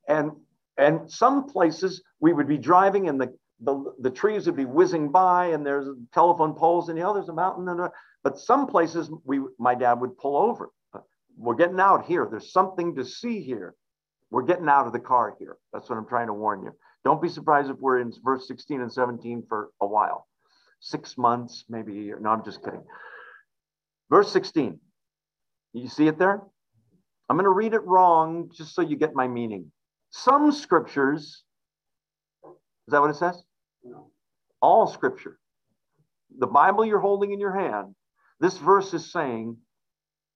[0.07, 0.31] and
[0.77, 5.11] and some places we would be driving and the, the, the trees would be whizzing
[5.11, 7.89] by and there's telephone poles and you know there's a mountain and
[8.23, 10.69] but some places we my dad would pull over.
[11.37, 12.27] We're getting out here.
[12.29, 13.75] There's something to see here.
[14.29, 15.57] We're getting out of the car here.
[15.71, 16.73] That's what I'm trying to warn you.
[17.05, 20.27] Don't be surprised if we're in verse 16 and 17 for a while.
[20.81, 22.19] Six months, maybe a year.
[22.19, 22.83] No, I'm just kidding.
[24.09, 24.79] Verse 16.
[25.73, 26.41] You see it there?
[27.29, 29.71] I'm going to read it wrong just so you get my meaning.
[30.09, 31.43] Some scriptures,
[32.43, 33.43] is that what it says?
[33.83, 34.09] No.
[34.61, 35.37] All scripture.
[36.39, 37.95] The Bible you're holding in your hand,
[38.39, 39.57] this verse is saying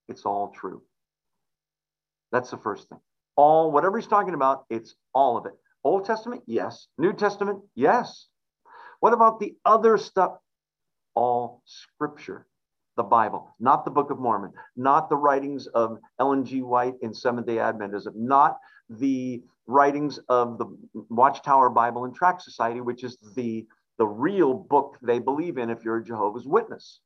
[0.08, 0.82] it's all true.
[2.30, 3.00] That's the first thing.
[3.36, 5.52] All, whatever he's talking about, it's all of it.
[5.82, 6.86] Old Testament, yes.
[6.96, 8.28] New Testament, yes.
[9.00, 10.32] What about the other stuff?
[11.14, 12.46] All scripture
[12.96, 16.62] the Bible, not the Book of Mormon, not the writings of Ellen G.
[16.62, 20.66] White in Seventh day Adventism, not the writings of the
[21.08, 23.66] Watchtower Bible and Tract Society, which is the,
[23.98, 27.00] the real book they believe in if you're a Jehovah's Witness.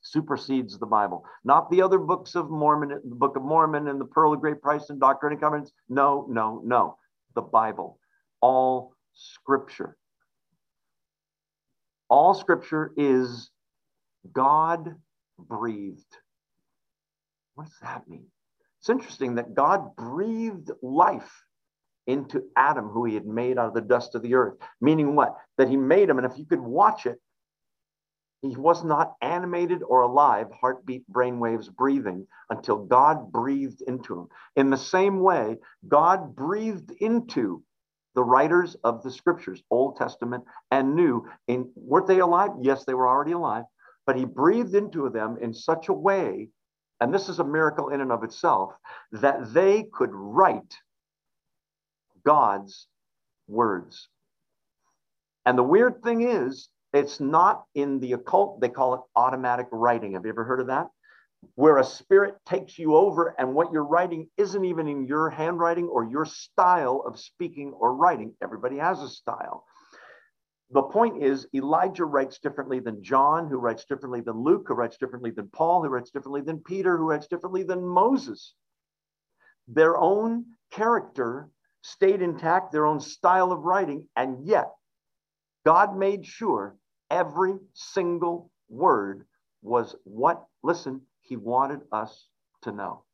[0.00, 4.04] Supersedes the Bible, not the other books of Mormon, the Book of Mormon and the
[4.04, 5.72] Pearl of Great Price and Doctrine and Covenants.
[5.88, 6.96] No, no, no.
[7.34, 7.98] The Bible,
[8.40, 9.96] all scripture.
[12.08, 13.50] All scripture is
[14.32, 14.94] God
[15.38, 16.16] breathed.
[17.54, 18.26] What does that mean?
[18.80, 21.44] It's interesting that God breathed life
[22.06, 24.54] into Adam, who he had made out of the dust of the earth.
[24.80, 25.34] Meaning what?
[25.58, 27.20] That he made him, and if you could watch it,
[28.40, 34.28] he was not animated or alive, heartbeat, brainwaves, breathing, until God breathed into him.
[34.54, 35.56] In the same way,
[35.88, 37.64] God breathed into
[38.14, 41.28] the writers of the scriptures, Old Testament and New.
[41.48, 42.50] In, weren't they alive?
[42.60, 43.64] Yes, they were already alive,
[44.08, 46.48] but he breathed into them in such a way,
[46.98, 48.72] and this is a miracle in and of itself,
[49.12, 50.78] that they could write
[52.24, 52.88] God's
[53.48, 54.08] words.
[55.44, 60.14] And the weird thing is, it's not in the occult, they call it automatic writing.
[60.14, 60.86] Have you ever heard of that?
[61.56, 65.84] Where a spirit takes you over, and what you're writing isn't even in your handwriting
[65.86, 68.32] or your style of speaking or writing.
[68.42, 69.66] Everybody has a style.
[70.70, 74.98] The point is, Elijah writes differently than John, who writes differently than Luke, who writes
[74.98, 78.54] differently than Paul, who writes differently than Peter, who writes differently than Moses.
[79.66, 81.48] Their own character
[81.80, 84.70] stayed intact, their own style of writing, and yet
[85.64, 86.76] God made sure
[87.10, 89.26] every single word
[89.62, 92.28] was what, listen, he wanted us
[92.62, 93.04] to know.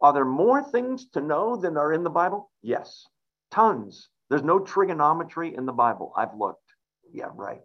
[0.00, 2.50] Are there more things to know than are in the Bible?
[2.62, 3.06] Yes,
[3.50, 4.08] tons.
[4.32, 6.10] There's no trigonometry in the Bible.
[6.16, 6.64] I've looked.
[7.12, 7.60] Yeah, right.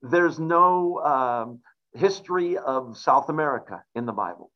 [0.00, 1.60] There's no um,
[1.92, 4.52] history of South America in the Bible,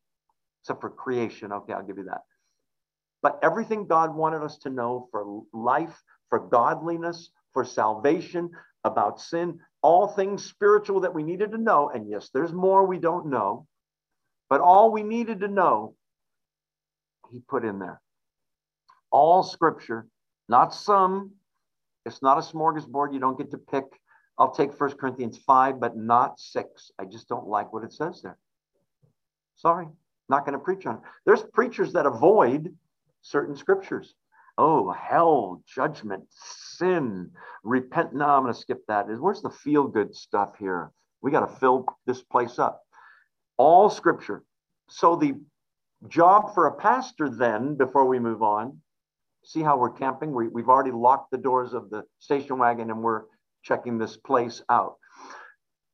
[0.61, 1.51] except for creation.
[1.51, 2.21] Okay, I'll give you that.
[3.21, 8.49] But everything God wanted us to know for life, for godliness, for salvation,
[8.85, 11.91] about sin, all things spiritual that we needed to know.
[11.93, 13.67] And yes, there's more we don't know,
[14.49, 15.95] but all we needed to know,
[17.33, 17.99] he put in there.
[19.11, 20.07] All scripture,
[20.49, 21.31] not some.
[22.05, 23.13] It's not a smorgasbord.
[23.13, 23.85] You don't get to pick.
[24.37, 26.91] I'll take First Corinthians 5, but not 6.
[26.99, 28.37] I just don't like what it says there.
[29.55, 29.87] Sorry,
[30.27, 31.01] not going to preach on it.
[31.25, 32.75] There's preachers that avoid
[33.21, 34.15] certain scriptures.
[34.57, 37.31] Oh, hell, judgment, sin,
[37.63, 38.13] repent.
[38.13, 39.07] No, I'm going to skip that.
[39.19, 40.91] Where's the feel good stuff here?
[41.21, 42.83] We got to fill this place up.
[43.57, 44.43] All scripture.
[44.89, 45.35] So, the
[46.07, 48.81] job for a pastor, then, before we move on,
[49.43, 50.33] see how we're camping?
[50.33, 53.23] We, we've already locked the doors of the station wagon and we're
[53.63, 54.95] checking this place out.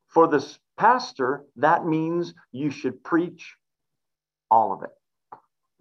[0.08, 3.56] For this pastor, that means you should preach
[4.50, 4.90] all of it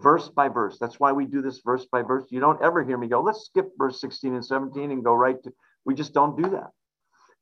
[0.00, 0.78] verse by verse.
[0.78, 2.24] That's why we do this verse by verse.
[2.30, 5.42] You don't ever hear me go, let's skip verse 16 and 17 and go right
[5.42, 5.52] to,
[5.84, 6.70] we just don't do that.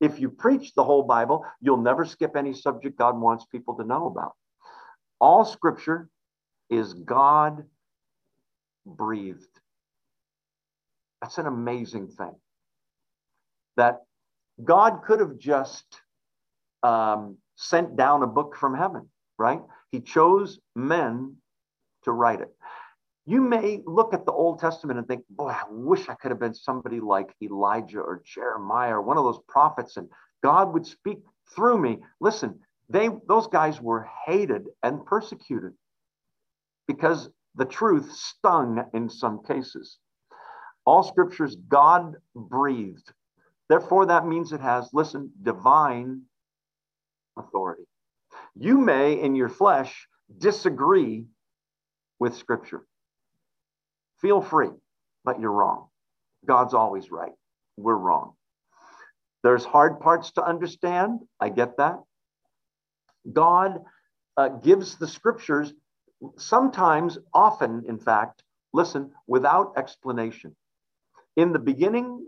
[0.01, 3.85] If you preach the whole Bible, you'll never skip any subject God wants people to
[3.85, 4.33] know about.
[5.21, 6.09] All scripture
[6.69, 7.65] is God
[8.85, 9.56] breathed.
[11.27, 12.37] That's an amazing thing.
[13.77, 14.03] That
[14.63, 15.85] God could have just
[16.85, 19.61] um, sent down a book from heaven, right?
[19.91, 21.35] He chose men
[22.05, 22.55] to write it.
[23.25, 26.39] You may look at the Old Testament and think, boy, I wish I could have
[26.39, 30.09] been somebody like Elijah or Jeremiah or one of those prophets, and
[30.45, 31.19] God would speak
[31.57, 31.99] through me.
[32.21, 35.73] Listen, they those guys were hated and persecuted
[36.87, 39.99] because the truth stung in some cases.
[40.87, 43.13] All scriptures God breathed.
[43.69, 46.23] Therefore, that means it has, listen, divine
[47.37, 47.83] authority.
[48.55, 51.27] You may, in your flesh, disagree
[52.19, 52.87] with Scripture.
[54.21, 54.71] Feel free,
[55.25, 55.89] but you're wrong.
[56.47, 57.33] God's always right.
[57.77, 58.35] We're wrong.
[59.43, 61.21] There's hard parts to understand.
[61.41, 61.97] I get that.
[63.31, 63.81] God
[64.37, 65.75] uh, gives the Scriptures
[66.39, 70.55] sometimes, often, in fact, listen, without explanation.
[71.37, 72.27] In the beginning,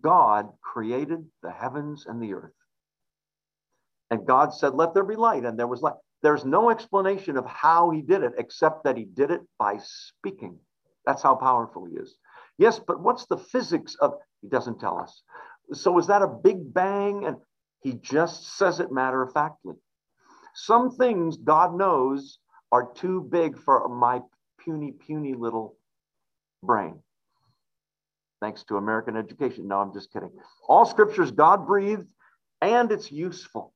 [0.00, 2.52] God created the heavens and the earth.
[4.10, 5.94] And God said, Let there be light, and there was light.
[6.22, 10.58] There's no explanation of how he did it except that he did it by speaking.
[11.04, 12.16] That's how powerful he is.
[12.58, 15.22] Yes, but what's the physics of he doesn't tell us.
[15.72, 17.36] So is that a big bang and
[17.80, 19.74] he just says it matter of factly.
[20.54, 22.38] Some things God knows
[22.70, 24.20] are too big for my
[24.58, 25.76] puny puny little
[26.62, 27.02] brain.
[28.42, 29.68] Thanks to American education.
[29.68, 30.32] No, I'm just kidding.
[30.68, 32.08] All scriptures God breathed
[32.60, 33.72] and it's useful.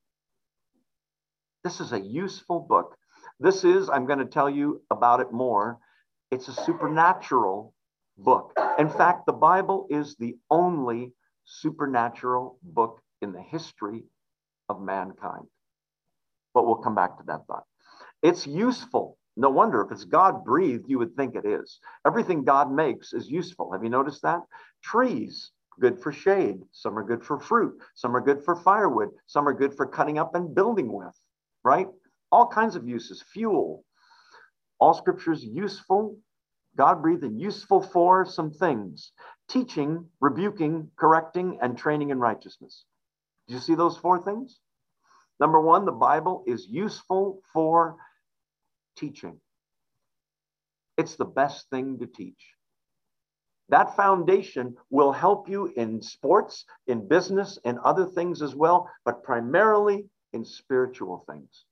[1.63, 2.97] This is a useful book.
[3.39, 5.77] This is, I'm going to tell you about it more.
[6.31, 7.73] It's a supernatural
[8.17, 8.51] book.
[8.77, 11.13] In fact, the Bible is the only
[11.45, 14.03] supernatural book in the history
[14.67, 15.45] of mankind.
[16.53, 17.63] But we'll come back to that thought.
[18.21, 19.17] It's useful.
[19.37, 21.79] No wonder if it's God breathed, you would think it is.
[22.05, 23.71] Everything God makes is useful.
[23.71, 24.41] Have you noticed that?
[24.83, 26.59] Trees, good for shade.
[26.71, 27.79] Some are good for fruit.
[27.95, 29.09] Some are good for firewood.
[29.27, 31.13] Some are good for cutting up and building with
[31.67, 31.87] right?
[32.31, 33.83] All kinds of uses, fuel.
[34.79, 36.17] All scriptures useful,
[36.77, 39.11] God breathed and useful for some things
[39.49, 42.85] teaching, rebuking, correcting, and training in righteousness.
[43.47, 44.59] Do you see those four things?
[45.39, 47.95] Number one, the Bible is useful for
[48.97, 49.39] teaching.
[50.97, 52.53] It's the best thing to teach.
[53.69, 59.23] That foundation will help you in sports, in business, and other things as well, but
[59.23, 61.65] primarily in spiritual things.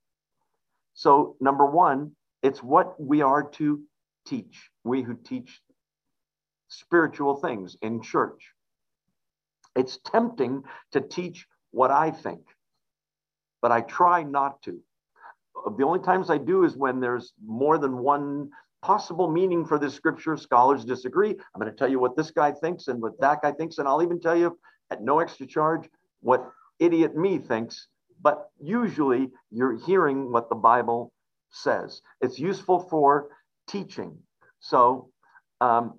[0.94, 2.12] So, number one,
[2.42, 3.82] it's what we are to
[4.26, 5.60] teach, we who teach
[6.68, 8.52] spiritual things in church.
[9.74, 10.62] It's tempting
[10.92, 12.42] to teach what I think,
[13.62, 14.80] but I try not to.
[15.76, 18.50] The only times I do is when there's more than one
[18.82, 20.36] possible meaning for this scripture.
[20.36, 21.30] Scholars disagree.
[21.30, 23.88] I'm going to tell you what this guy thinks and what that guy thinks, and
[23.88, 24.58] I'll even tell you
[24.90, 25.88] at no extra charge
[26.20, 26.48] what
[26.78, 27.88] idiot me thinks.
[28.22, 31.12] But usually you're hearing what the Bible
[31.50, 32.00] says.
[32.20, 33.28] It's useful for
[33.68, 34.16] teaching.
[34.60, 35.10] So,
[35.60, 35.98] um,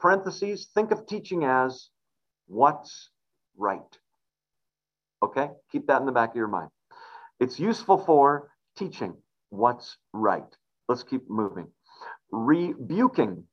[0.00, 1.88] parentheses, think of teaching as
[2.46, 3.10] what's
[3.56, 3.80] right.
[5.22, 6.70] Okay, keep that in the back of your mind.
[7.40, 9.14] It's useful for teaching
[9.50, 10.56] what's right.
[10.88, 11.68] Let's keep moving.
[12.30, 13.44] Rebuking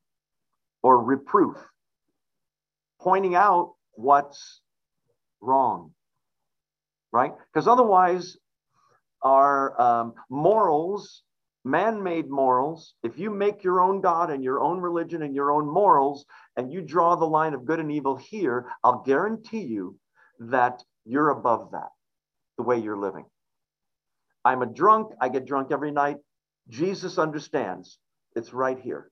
[0.84, 1.58] or reproof,
[3.02, 4.62] pointing out what's
[5.42, 5.92] wrong,
[7.12, 7.34] right?
[7.52, 8.38] Because otherwise,
[9.22, 11.24] our um, morals
[11.66, 15.52] man made morals, if you make your own God and your own religion and your
[15.52, 16.26] own morals,
[16.56, 19.98] and you draw the line of good and evil here, I'll guarantee you
[20.40, 21.90] that you're above that,
[22.58, 23.26] the way you're living.
[24.46, 25.12] I'm a drunk.
[25.20, 26.18] I get drunk every night.
[26.70, 27.98] Jesus understands.
[28.36, 29.10] It's right here.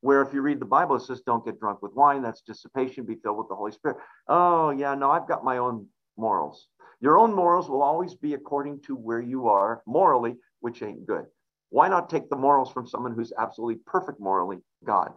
[0.00, 2.22] Where if you read the Bible, it says, don't get drunk with wine.
[2.22, 3.04] That's dissipation.
[3.04, 3.98] Be filled with the Holy Spirit.
[4.28, 5.86] Oh, yeah, no, I've got my own
[6.16, 6.68] morals.
[7.00, 11.26] Your own morals will always be according to where you are morally, which ain't good.
[11.70, 15.12] Why not take the morals from someone who's absolutely perfect morally, God?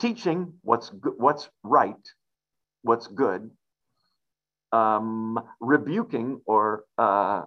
[0.00, 1.94] Teaching what's good, what's right,
[2.82, 3.50] what's good,
[4.72, 7.42] um, rebuking or uh,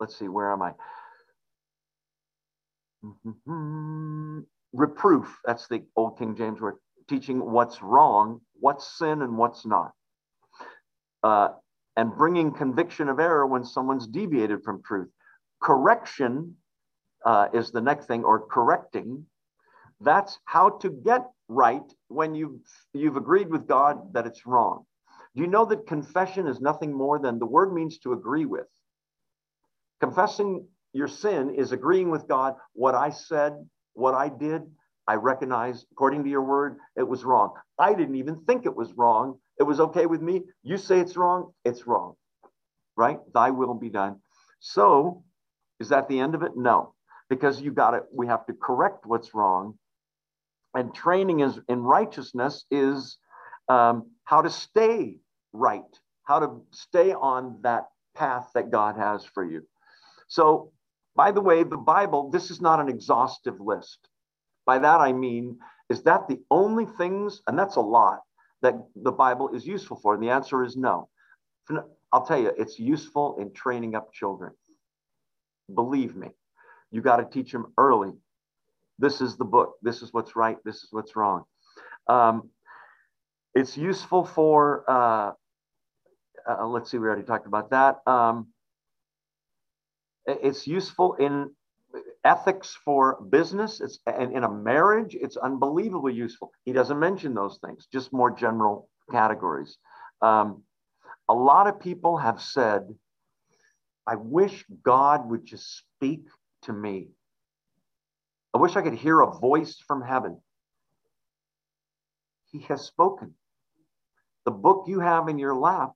[0.00, 0.72] let's see, where am I?
[4.72, 5.38] Reproof.
[5.44, 6.76] That's the old King James word.
[7.08, 9.92] Teaching what's wrong, what's sin, and what's not.
[11.22, 11.48] Uh,
[11.96, 15.08] and bringing conviction of error when someone's deviated from truth.
[15.62, 16.56] Correction
[17.24, 19.24] uh, is the next thing, or correcting.
[20.00, 22.60] That's how to get right when you've,
[22.92, 24.84] you've agreed with God that it's wrong.
[25.34, 28.66] Do you know that confession is nothing more than the word means to agree with?
[30.00, 32.54] Confessing your sin is agreeing with God.
[32.72, 33.54] What I said,
[33.94, 34.62] what I did,
[35.08, 37.52] I recognize, according to your word, it was wrong.
[37.78, 39.38] I didn't even think it was wrong.
[39.58, 40.42] It was okay with me.
[40.62, 42.14] You say it's wrong, it's wrong.
[42.96, 43.18] Right?
[43.32, 44.20] Thy will be done.
[44.60, 45.24] So,
[45.80, 46.52] is that the end of it?
[46.56, 46.94] No
[47.28, 48.04] because you got it.
[48.12, 49.78] We have to correct what's wrong.
[50.74, 53.18] And training is in righteousness is
[53.68, 55.18] um, how to stay
[55.52, 55.82] right,
[56.24, 59.66] how to stay on that path that God has for you.
[60.28, 60.72] So,
[61.14, 64.08] by the way, the Bible, this is not an exhaustive list.
[64.66, 65.58] By that I mean,
[65.88, 68.20] is that the only things, and that's a lot,
[68.62, 70.14] that the Bible is useful for?
[70.14, 71.08] And the answer is no.
[72.12, 74.52] I'll tell you, it's useful in training up children.
[75.72, 76.28] Believe me.
[76.90, 78.12] You got to teach them early.
[78.98, 79.74] This is the book.
[79.82, 80.56] This is what's right.
[80.64, 81.44] This is what's wrong.
[82.08, 82.50] Um,
[83.54, 85.32] it's useful for, uh,
[86.48, 87.98] uh, let's see, we already talked about that.
[88.06, 88.48] Um,
[90.26, 91.50] it's useful in
[92.24, 93.80] ethics for business.
[93.80, 96.52] It's and in a marriage, it's unbelievably useful.
[96.64, 99.78] He doesn't mention those things, just more general categories.
[100.22, 100.62] Um,
[101.28, 102.82] a lot of people have said,
[104.06, 106.26] I wish God would just speak
[106.62, 107.08] to me.
[108.54, 110.40] I wish I could hear a voice from heaven.
[112.50, 113.34] He has spoken.
[114.44, 115.92] The book you have in your lap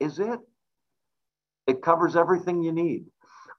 [0.00, 0.40] is it.
[1.66, 3.06] It covers everything you need.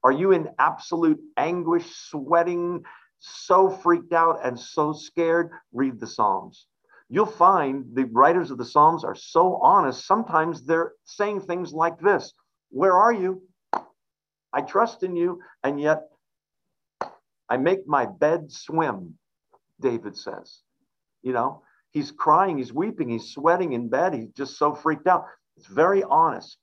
[0.03, 2.83] Are you in absolute anguish, sweating,
[3.19, 5.51] so freaked out and so scared?
[5.71, 6.67] Read the Psalms.
[7.09, 10.05] You'll find the writers of the Psalms are so honest.
[10.05, 12.33] Sometimes they're saying things like this
[12.69, 13.41] Where are you?
[14.53, 16.03] I trust in you, and yet
[17.49, 19.17] I make my bed swim,
[19.79, 20.61] David says.
[21.23, 25.25] You know, he's crying, he's weeping, he's sweating in bed, he's just so freaked out.
[25.57, 26.57] It's very honest.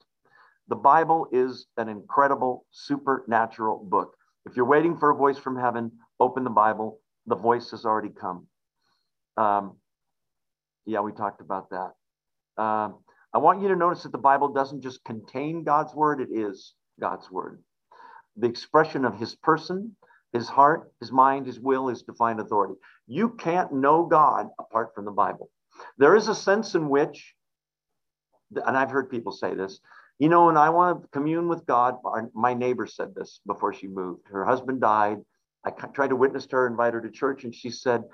[0.68, 4.16] The Bible is an incredible supernatural book.
[4.46, 7.00] If you're waiting for a voice from heaven, open the Bible.
[7.26, 8.46] The voice has already come.
[9.36, 9.76] Um,
[10.86, 12.62] yeah, we talked about that.
[12.62, 12.98] Um,
[13.32, 16.74] I want you to notice that the Bible doesn't just contain God's word, it is
[17.00, 17.62] God's word
[18.36, 19.96] the expression of his person,
[20.32, 22.74] his heart, his mind, his will, his divine authority.
[23.06, 25.50] You can't know God apart from the Bible.
[25.98, 27.34] There is a sense in which,
[28.54, 29.80] and I've heard people say this,
[30.18, 31.96] you know, and I want to commune with God,
[32.34, 34.28] my neighbor said this before she moved.
[34.28, 35.18] Her husband died.
[35.64, 38.04] I tried to witness to her, invite her to church, and she said,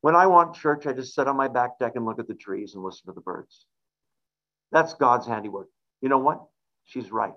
[0.00, 2.34] When I want church, I just sit on my back deck and look at the
[2.34, 3.66] trees and listen to the birds.
[4.72, 5.68] That's God's handiwork.
[6.00, 6.42] You know what?
[6.84, 7.34] She's right.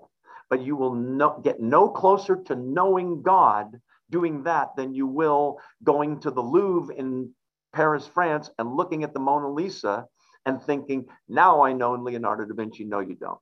[0.48, 3.80] But you will no, get no closer to knowing God
[4.10, 7.30] doing that than you will going to the Louvre in
[7.72, 10.06] Paris, France, and looking at the Mona Lisa
[10.46, 12.84] and thinking, now I know Leonardo da Vinci.
[12.84, 13.38] No, you don't.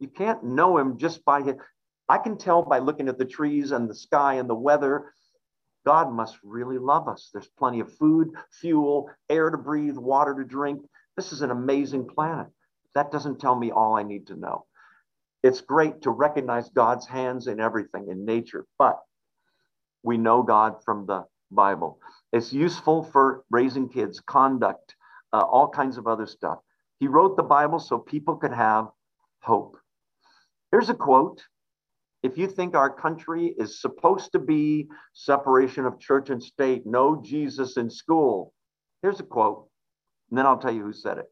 [0.00, 1.54] You can't know him just by his.
[2.08, 5.12] I can tell by looking at the trees and the sky and the weather.
[5.86, 7.30] God must really love us.
[7.32, 10.82] There's plenty of food, fuel, air to breathe, water to drink.
[11.16, 12.48] This is an amazing planet.
[12.94, 14.66] That doesn't tell me all I need to know.
[15.42, 18.98] It's great to recognize God's hands in everything in nature, but
[20.02, 21.98] we know God from the Bible.
[22.32, 24.94] It's useful for raising kids, conduct,
[25.32, 26.58] uh, all kinds of other stuff.
[26.98, 28.88] He wrote the Bible so people could have
[29.40, 29.78] hope.
[30.72, 31.42] Here's a quote.
[32.22, 37.20] If you think our country is supposed to be separation of church and state, no
[37.22, 38.52] Jesus in school,
[39.02, 39.68] here's a quote.
[40.28, 41.26] And then I'll tell you who said it.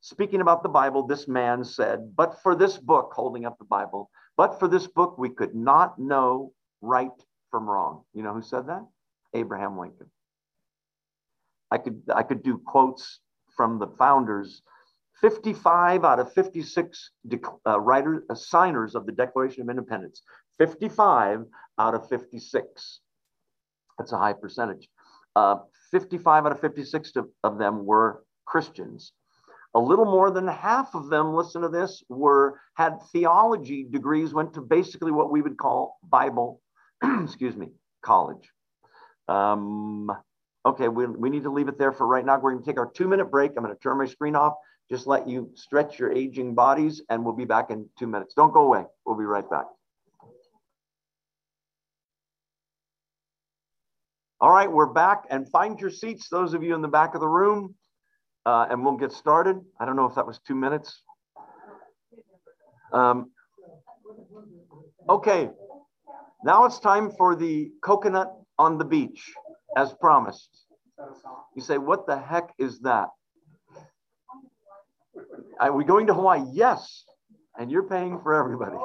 [0.00, 4.10] Speaking about the Bible, this man said, But for this book, holding up the Bible,
[4.36, 7.10] but for this book, we could not know right
[7.50, 8.02] from wrong.
[8.12, 8.84] You know who said that?
[9.34, 10.10] Abraham Lincoln.
[11.70, 13.20] I could I could do quotes
[13.56, 14.62] from the founders.
[15.20, 17.10] 55 out of 56
[17.66, 20.22] uh, writers, uh, signers of the Declaration of Independence.
[20.58, 21.44] 55
[21.78, 23.00] out of 56.
[23.98, 24.88] That's a high percentage.
[25.36, 25.56] Uh,
[25.90, 29.12] 55 out of 56 of, of them were Christians.
[29.74, 34.52] A little more than half of them, listen to this, were had theology degrees, went
[34.54, 36.60] to basically what we would call Bible
[37.22, 37.68] excuse me,
[38.02, 38.50] college.
[39.28, 40.10] Um,
[40.64, 42.38] okay, we, we need to leave it there for right now.
[42.38, 43.52] We're going to take our two minute break.
[43.56, 44.54] I'm going to turn my screen off,
[44.90, 48.34] just let you stretch your aging bodies, and we'll be back in two minutes.
[48.34, 48.84] Don't go away.
[49.06, 49.64] We'll be right back.
[54.40, 57.20] All right, we're back and find your seats, those of you in the back of
[57.20, 57.76] the room,
[58.44, 59.60] uh, and we'll get started.
[59.78, 61.00] I don't know if that was two minutes.
[62.92, 63.30] Um,
[65.08, 65.48] okay,
[66.44, 69.32] now it's time for the coconut on the beach,
[69.76, 70.50] as promised.
[71.54, 73.10] You say, what the heck is that?
[75.62, 76.42] Are we going to Hawaii?
[76.52, 77.04] Yes.
[77.56, 78.76] And you're paying for everybody.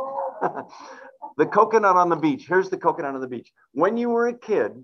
[1.37, 2.45] the coconut on the beach.
[2.47, 3.51] Here's the coconut on the beach.
[3.71, 4.83] When you were a kid,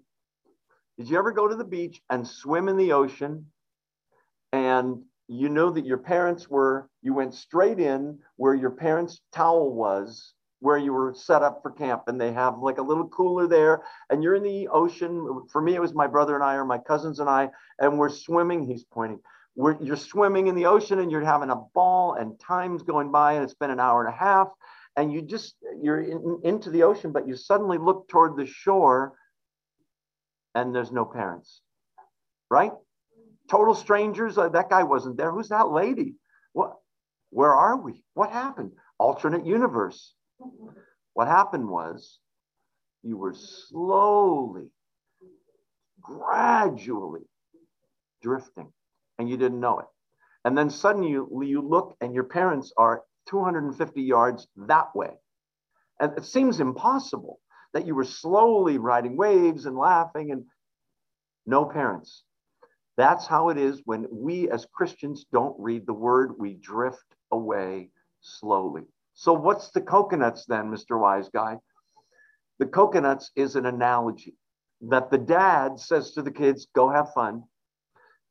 [0.98, 3.46] did you ever go to the beach and swim in the ocean?
[4.52, 9.72] And you know that your parents were, you went straight in where your parents' towel
[9.72, 10.34] was
[10.64, 13.84] where you were set up for camp and they have like a little cooler there
[14.10, 16.78] and you're in the ocean for me it was my brother and i or my
[16.78, 19.20] cousins and i and we're swimming he's pointing
[19.56, 23.34] we're, you're swimming in the ocean and you're having a ball and time's going by
[23.34, 24.48] and it's been an hour and a half
[24.96, 29.14] and you just you're in, into the ocean but you suddenly look toward the shore
[30.56, 31.62] and there's no parents
[32.54, 32.72] right?
[33.50, 35.32] Total strangers uh, that guy wasn't there.
[35.32, 36.14] Who's that lady?
[36.54, 36.76] What
[37.32, 38.04] where are we?
[38.14, 38.74] What happened?
[39.00, 40.14] Alternate universe.
[41.14, 42.20] What happened was
[43.02, 44.70] you were slowly,
[46.00, 47.28] gradually
[48.22, 48.72] drifting
[49.20, 49.86] and you didn't know it.
[50.46, 55.12] And then suddenly you, you look and your parents are 250 yards that way.
[56.00, 57.40] And it seems impossible
[57.74, 60.46] that you were slowly riding waves and laughing and
[61.46, 62.24] no parents.
[62.98, 67.90] That's how it is when we as Christians don't read the word, we drift away
[68.22, 68.84] slowly.
[69.16, 71.00] So, what's the coconuts then, Mr.
[71.00, 71.58] Wise Guy?
[72.60, 74.36] The coconuts is an analogy
[74.82, 77.44] that the dad says to the kids, go have fun.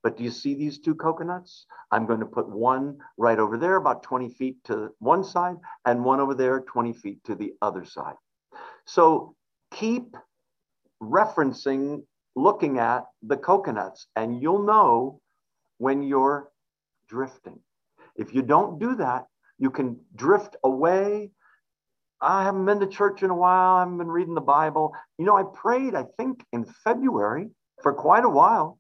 [0.02, 1.66] But do you see these two coconuts?
[1.90, 6.04] I'm going to put one right over there, about 20 feet to one side, and
[6.04, 8.16] one over there, 20 feet to the other side.
[8.84, 9.36] So
[9.70, 10.16] keep
[11.00, 12.02] referencing,
[12.34, 15.20] looking at the coconuts, and you'll know
[15.78, 16.50] when you're
[17.08, 17.60] drifting.
[18.16, 19.26] If you don't do that,
[19.58, 21.30] you can drift away.
[22.20, 23.76] I haven't been to church in a while.
[23.76, 24.94] I haven't been reading the Bible.
[25.18, 27.50] You know, I prayed, I think, in February
[27.82, 28.78] for quite a while.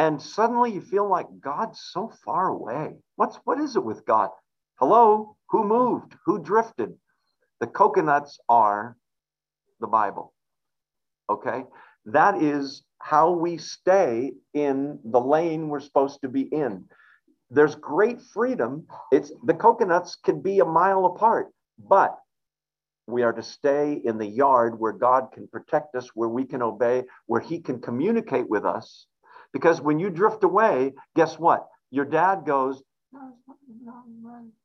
[0.00, 2.96] And suddenly you feel like God's so far away.
[3.16, 4.30] What's what is it with God?
[4.76, 5.36] Hello?
[5.50, 6.14] Who moved?
[6.24, 6.94] Who drifted?
[7.60, 8.96] The coconuts are
[9.78, 10.32] the Bible.
[11.28, 11.64] Okay?
[12.06, 16.86] That is how we stay in the lane we're supposed to be in
[17.50, 18.86] there's great freedom.
[19.10, 21.48] It's the coconuts can be a mile apart,
[21.78, 22.16] but
[23.06, 26.62] we are to stay in the yard where God can protect us, where we can
[26.62, 29.06] obey, where He can communicate with us.
[29.52, 31.66] Because when you drift away, guess what?
[31.90, 32.82] Your dad goes,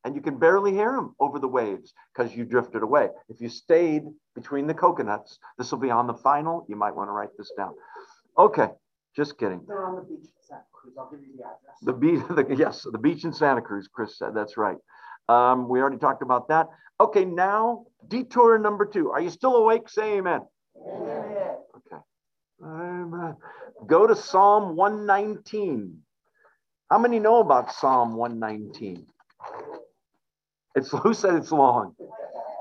[0.04, 3.10] and you can barely hear him over the waves because you drifted away.
[3.30, 4.04] If you stayed
[4.36, 6.66] between the coconuts, this will be on the final.
[6.70, 7.74] You might want to write this down.
[8.38, 8.68] Okay,
[9.16, 9.62] just kidding.
[9.68, 10.94] They're on the beach in Santa Cruz.
[11.00, 11.80] I'll give you the address.
[11.82, 13.88] The beach, the, yes, the beach in Santa Cruz.
[13.92, 14.78] Chris said that's right.
[15.28, 16.68] Um, we already talked about that.
[17.00, 19.12] Okay, now detour number two.
[19.12, 19.90] Are you still awake?
[19.90, 20.42] Say amen.
[20.88, 21.56] Amen.
[21.76, 22.02] Okay.
[22.64, 23.36] Amen.
[23.88, 26.02] Go to Psalm 119.
[26.90, 29.06] How many know about Psalm 119?
[30.76, 31.96] It's who said it's long?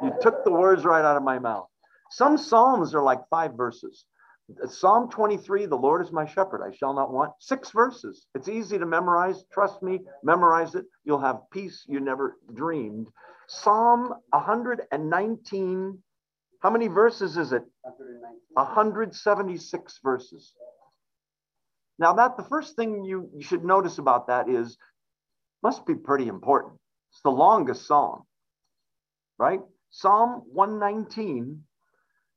[0.03, 1.69] You took the words right out of my mouth.
[2.11, 4.07] Some psalms are like five verses.
[4.67, 7.33] Psalm 23, the Lord is my shepherd, I shall not want.
[7.39, 8.27] Six verses.
[8.35, 9.45] It's easy to memorize.
[9.51, 10.85] Trust me, memorize it.
[11.05, 13.09] You'll have peace you never dreamed.
[13.49, 15.99] Psalm 119,
[16.61, 17.65] how many verses is it?
[18.53, 20.55] 176 verses.
[21.99, 24.77] Now, that the first thing you, you should notice about that is
[25.63, 26.75] must be pretty important.
[27.13, 28.23] It's the longest psalm,
[29.39, 29.61] right?
[29.91, 31.63] Psalm 119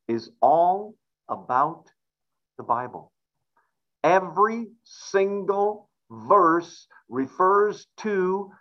[0.08, 0.96] is all
[1.28, 1.86] about
[2.58, 3.12] the Bible.
[4.04, 8.52] Every single verse refers to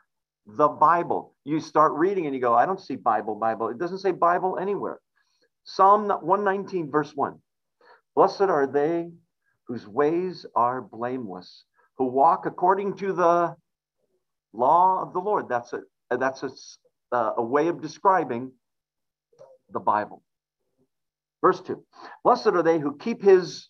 [0.47, 1.35] the Bible.
[1.45, 3.69] You start reading and you go, I don't see Bible, Bible.
[3.69, 4.99] It doesn't say Bible anywhere.
[5.65, 7.39] Psalm 119, verse 1.
[8.15, 9.11] Blessed are they
[9.67, 11.65] whose ways are blameless,
[11.99, 13.57] who walk according to the
[14.53, 15.49] law of the Lord.
[15.49, 15.83] That's a,
[16.17, 16.43] that's
[17.13, 18.53] a, a way of describing
[19.73, 20.23] the Bible.
[21.41, 21.83] Verse 2
[22.25, 23.69] Blessed are they who keep his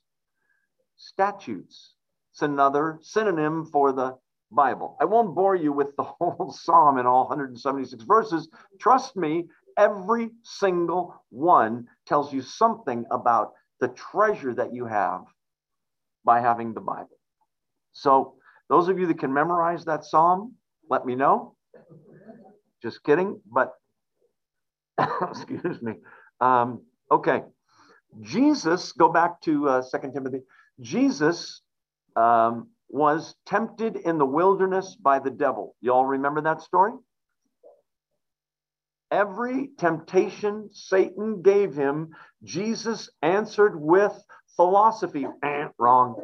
[0.96, 1.94] statutes.
[2.32, 4.16] It's another synonym for the
[4.50, 4.96] Bible.
[5.00, 8.48] I won't bore you with the whole psalm in all 176 verses.
[8.78, 9.46] Trust me,
[9.78, 15.24] every single one tells you something about the treasure that you have
[16.26, 17.18] by having the Bible.
[17.92, 18.34] So,
[18.68, 20.56] those of you that can memorize that psalm,
[20.90, 21.54] let me know.
[22.82, 23.72] Just kidding, but
[25.30, 25.94] excuse me.
[26.40, 27.42] Um, okay.
[28.20, 30.40] Jesus, go back to uh, 2 Timothy.
[30.80, 31.62] Jesus
[32.16, 35.74] um, was tempted in the wilderness by the devil.
[35.80, 36.92] You all remember that story?
[39.10, 42.10] Every temptation Satan gave him,
[42.42, 44.12] Jesus answered with
[44.56, 45.26] philosophy.
[45.42, 46.16] Eh, wrong.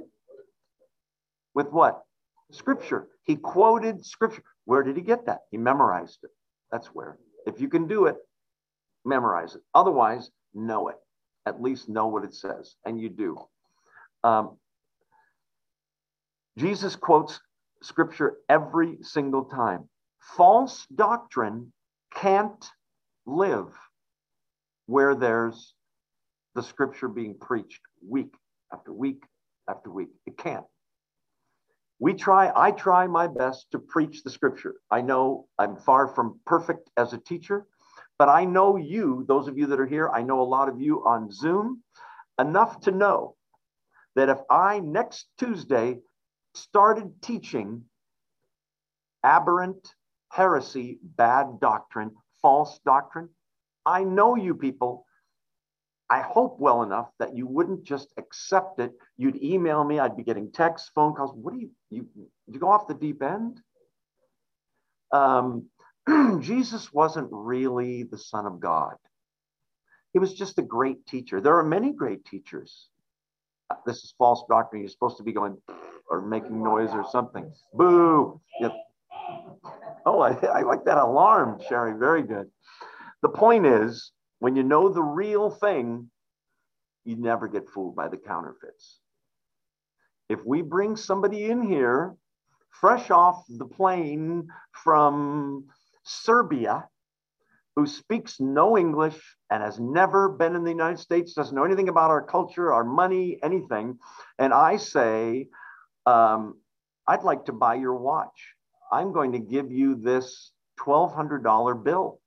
[1.55, 2.03] With what?
[2.51, 3.09] Scripture.
[3.25, 4.43] He quoted scripture.
[4.65, 5.41] Where did he get that?
[5.51, 6.31] He memorized it.
[6.71, 7.19] That's where.
[7.47, 8.17] If you can do it,
[9.05, 9.63] memorize it.
[9.75, 10.97] Otherwise, know it.
[11.47, 12.75] At least know what it says.
[12.85, 13.39] And you do.
[14.25, 14.57] Um,
[16.59, 17.41] Jesus quotes
[17.83, 19.89] scripture every single time.
[20.21, 21.73] False doctrine
[22.15, 22.65] can't
[23.27, 23.73] live
[24.87, 25.75] where there's
[26.55, 28.35] the scripture being preached week
[28.73, 29.23] after week
[29.69, 30.11] after week.
[30.27, 30.65] It can't.
[31.99, 34.75] We try, I try my best to preach the scripture.
[34.91, 37.67] I know I'm far from perfect as a teacher,
[38.19, 40.81] but I know you, those of you that are here, I know a lot of
[40.81, 41.83] you on Zoom,
[42.41, 43.37] enough to know
[44.17, 45.99] that if I next Tuesday
[46.55, 47.85] started teaching
[49.23, 49.95] aberrant
[50.31, 53.29] heresy, bad doctrine, false doctrine,
[53.87, 55.07] I know you people
[56.13, 58.93] I hope well enough that you wouldn't just accept it.
[59.17, 59.99] You'd email me.
[59.99, 61.35] I'd be getting texts, phone calls.
[61.35, 62.07] What do you, you,
[62.47, 63.63] you go off the deep end?
[65.11, 65.71] Um,
[66.41, 68.97] Jesus wasn't really the Son of God.
[70.13, 71.41] He was just a great teacher.
[71.41, 72.89] There are many great teachers.
[73.71, 74.83] Uh, this is false doctrine.
[74.83, 75.57] You're supposed to be going
[76.11, 77.51] or making noise or something.
[77.73, 78.39] Boo.
[78.61, 78.73] Yep.
[80.05, 81.99] Oh, I, I like that alarm, Sherry.
[81.99, 82.51] Very good.
[83.23, 84.13] The point is,
[84.43, 86.11] when you know the real thing,
[87.05, 88.99] you never get fooled by the counterfeits.
[90.29, 92.17] If we bring somebody in here
[92.71, 95.67] fresh off the plane from
[96.03, 96.89] Serbia
[97.77, 99.17] who speaks no English
[99.49, 102.83] and has never been in the United States, doesn't know anything about our culture, our
[102.83, 103.97] money, anything,
[104.41, 105.51] and I say,
[106.05, 106.57] um,
[107.07, 108.57] I'd like to buy your watch.
[108.91, 112.19] I'm going to give you this $1,200 bill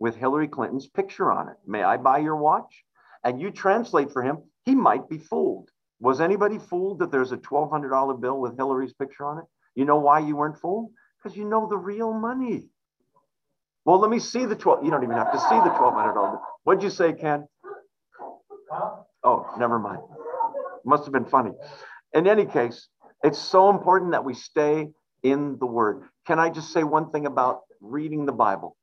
[0.00, 1.56] with Hillary Clinton's picture on it.
[1.66, 2.84] May I buy your watch?
[3.22, 5.68] And you translate for him, he might be fooled.
[6.00, 9.44] Was anybody fooled that there's a $1,200 bill with Hillary's picture on it?
[9.74, 10.90] You know why you weren't fooled?
[11.22, 12.70] Because you know the real money.
[13.84, 14.84] Well, let me see the 12.
[14.84, 16.42] You don't even have to see the $1,200 bill.
[16.64, 17.46] What'd you say, Ken?
[19.22, 20.00] Oh, never mind.
[20.84, 21.52] Must have been funny.
[22.14, 22.88] In any case,
[23.22, 24.88] it's so important that we stay
[25.22, 26.04] in the word.
[26.26, 28.76] Can I just say one thing about reading the Bible?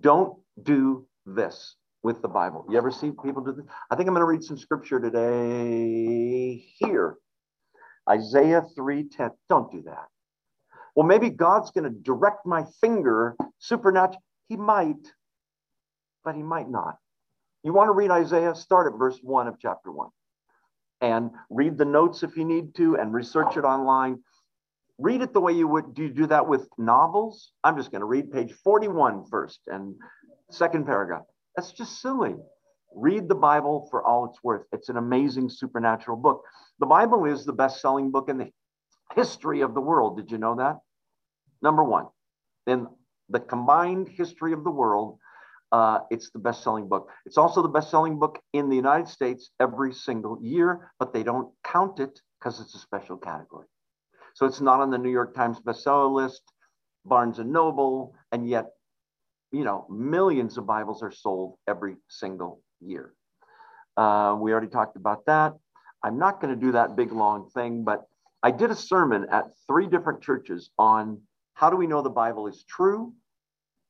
[0.00, 1.76] Don't do this.
[2.04, 2.64] with the Bible.
[2.68, 3.64] You ever see people do this?
[3.90, 7.16] I think I'm going to read some scripture today here.
[8.08, 9.30] Isaiah 3:10.
[9.48, 10.08] Don't do that.
[10.94, 14.22] Well, maybe God's going to direct my finger supernatural.
[14.48, 15.10] He might,
[16.22, 16.98] but he might not.
[17.64, 18.54] You want to read Isaiah?
[18.54, 20.10] Start at verse 1 of chapter 1
[21.00, 24.22] and read the notes if you need to and research it online.
[24.98, 25.94] Read it the way you would.
[25.94, 27.52] Do you do that with novels?
[27.64, 29.94] I'm just going to read page 41 first and
[30.50, 31.24] second paragraph.
[31.56, 32.36] That's just silly.
[32.94, 34.66] Read the Bible for all it's worth.
[34.72, 36.44] It's an amazing supernatural book.
[36.78, 38.50] The Bible is the best selling book in the
[39.16, 40.16] history of the world.
[40.16, 40.78] Did you know that?
[41.60, 42.06] Number one,
[42.66, 42.86] in
[43.28, 45.18] the combined history of the world,
[45.72, 47.10] uh, it's the best selling book.
[47.26, 51.24] It's also the best selling book in the United States every single year, but they
[51.24, 53.66] don't count it because it's a special category.
[54.34, 56.42] So it's not on the New York Times bestseller list,
[57.04, 58.66] Barnes and Noble, and yet,
[59.52, 63.14] you know, millions of Bibles are sold every single year.
[63.96, 65.54] Uh, we already talked about that.
[66.02, 68.02] I'm not going to do that big long thing, but
[68.42, 71.22] I did a sermon at three different churches on
[71.54, 73.14] how do we know the Bible is true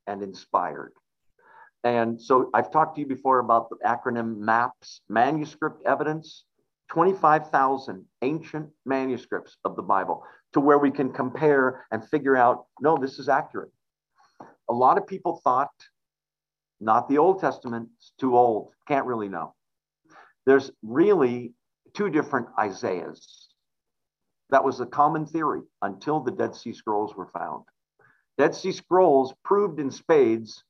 [0.06, 0.92] and inspired.
[1.82, 6.44] And so I've talked to you before about the acronym MAPS, manuscript evidence,
[6.94, 10.22] 25,000 ancient manuscripts of the Bible
[10.52, 13.72] to where we can compare and figure out, no, this is accurate.
[14.70, 15.72] A lot of people thought,
[16.80, 19.56] not the Old Testament, it's too old, can't really know.
[20.46, 21.54] There's really
[21.94, 23.48] two different Isaiahs.
[24.50, 27.64] That was a common theory until the Dead Sea Scrolls were found.
[28.38, 30.62] Dead Sea Scrolls proved in spades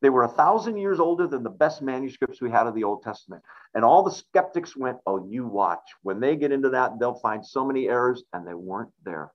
[0.00, 3.02] they were a thousand years older than the best manuscripts we had of the Old
[3.02, 3.42] Testament.
[3.74, 5.94] And all the skeptics went, Oh, you watch.
[6.02, 9.32] When they get into that, they'll find so many errors, and they weren't there.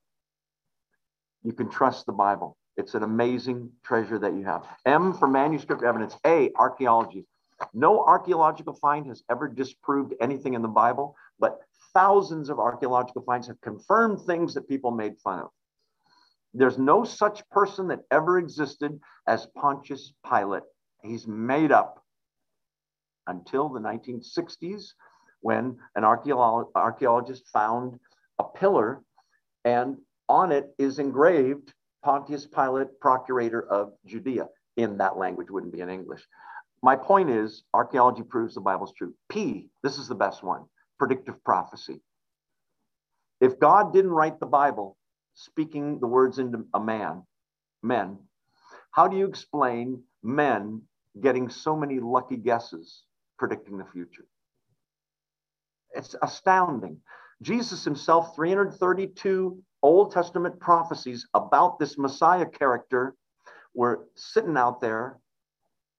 [1.42, 2.56] You can trust the Bible.
[2.76, 4.66] It's an amazing treasure that you have.
[4.84, 6.16] M for manuscript evidence.
[6.26, 7.24] A, archaeology.
[7.72, 11.60] No archaeological find has ever disproved anything in the Bible, but
[11.94, 15.50] thousands of archaeological finds have confirmed things that people made fun of.
[16.56, 20.62] There's no such person that ever existed as Pontius Pilate.
[21.02, 22.02] He's made up
[23.26, 24.92] until the 1960s
[25.40, 27.98] when an archeolo- archaeologist found
[28.38, 29.02] a pillar
[29.64, 29.98] and
[30.28, 34.48] on it is engraved Pontius Pilate, procurator of Judea.
[34.76, 36.26] In that language, wouldn't be in English.
[36.82, 39.14] My point is, archaeology proves the Bible's true.
[39.28, 40.64] P, this is the best one
[40.98, 42.00] predictive prophecy.
[43.40, 44.96] If God didn't write the Bible,
[45.36, 47.22] speaking the words into a man,
[47.82, 48.18] men,
[48.90, 50.82] how do you explain men
[51.20, 53.04] getting so many lucky guesses
[53.38, 54.24] predicting the future?
[55.94, 57.00] It's astounding.
[57.42, 63.14] Jesus himself, 332 Old Testament prophecies about this Messiah character
[63.74, 65.18] were sitting out there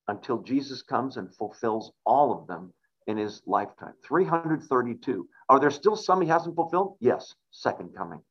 [0.08, 2.74] until Jesus comes and fulfills all of them
[3.06, 3.94] in his lifetime.
[4.04, 5.28] 332.
[5.50, 6.98] Are there still some he hasn't fulfilled?
[7.00, 8.22] Yes, second coming.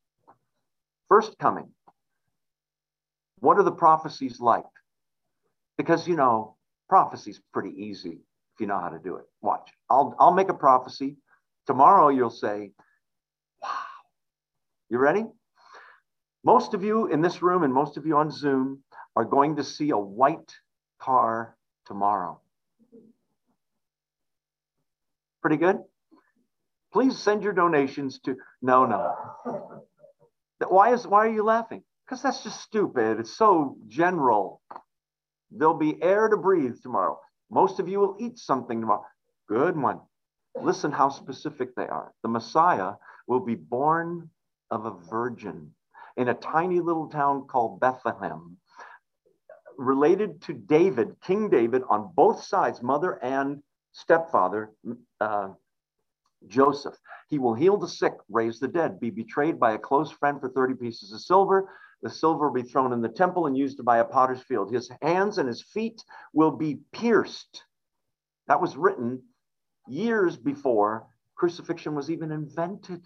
[1.09, 1.70] First coming.
[3.40, 4.64] What are the prophecies like?
[5.78, 6.57] Because, you know,
[6.88, 8.20] prophecy's pretty easy
[8.54, 9.24] if you know how to do it.
[9.42, 9.70] Watch.
[9.90, 11.16] I'll, I'll make a prophecy.
[11.66, 12.72] Tomorrow you'll say,
[13.62, 13.68] wow.
[14.88, 15.26] You ready?
[16.44, 18.82] Most of you in this room and most of you on Zoom
[19.14, 20.54] are going to see a white
[21.00, 22.40] car tomorrow.
[25.42, 25.78] Pretty good?
[26.92, 29.86] Please send your donations to, no, no.
[30.61, 31.82] Why is why are you laughing?
[32.07, 33.20] Because that's just stupid.
[33.20, 34.62] It's so general.
[35.50, 37.18] There'll be air to breathe tomorrow.
[37.50, 39.04] Most of you will eat something tomorrow.
[39.48, 40.00] Good one.
[40.61, 42.12] Listen how specific they are.
[42.22, 42.94] The Messiah
[43.26, 44.30] will be born
[44.70, 45.72] of a virgin
[46.16, 48.57] in a tiny little town called Bethlehem,
[49.76, 54.72] related to David, King David, on both sides, mother and stepfather,
[55.20, 55.48] uh,
[56.49, 56.97] Joseph.
[57.28, 60.49] He will heal the sick, raise the dead, be betrayed by a close friend for
[60.49, 61.68] 30 pieces of silver.
[62.03, 64.72] The silver will be thrown in the temple and used to buy a potter's field.
[64.72, 67.64] His hands and his feet will be pierced.
[68.49, 69.22] That was written
[69.89, 71.07] years before
[71.37, 73.05] crucifixion was even invented.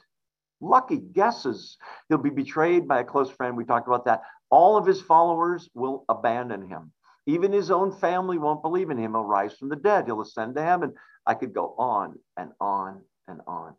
[0.61, 1.79] Lucky guesses.
[2.09, 3.57] He'll be betrayed by a close friend.
[3.57, 4.23] We talked about that.
[4.51, 6.93] All of his followers will abandon him.
[7.27, 9.13] Even his own family won't believe in him.
[9.13, 10.07] He'll rise from the dead.
[10.07, 10.95] He'll ascend to heaven.
[11.27, 13.75] I could go on and on and on.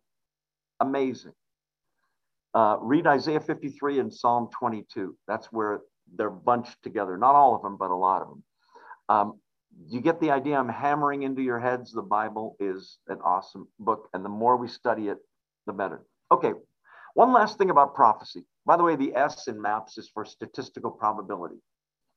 [0.80, 1.34] Amazing.
[2.54, 5.16] Uh, read Isaiah 53 and Psalm 22.
[5.28, 5.82] That's where
[6.16, 7.18] they're bunched together.
[7.18, 8.44] Not all of them, but a lot of them.
[9.10, 9.40] Um,
[9.88, 10.58] you get the idea?
[10.58, 11.92] I'm hammering into your heads.
[11.92, 15.18] The Bible is an awesome book, and the more we study it,
[15.66, 16.04] the better.
[16.32, 16.52] Okay,
[17.14, 18.46] one last thing about prophecy.
[18.66, 21.58] By the way, the S in MAPS is for statistical probability.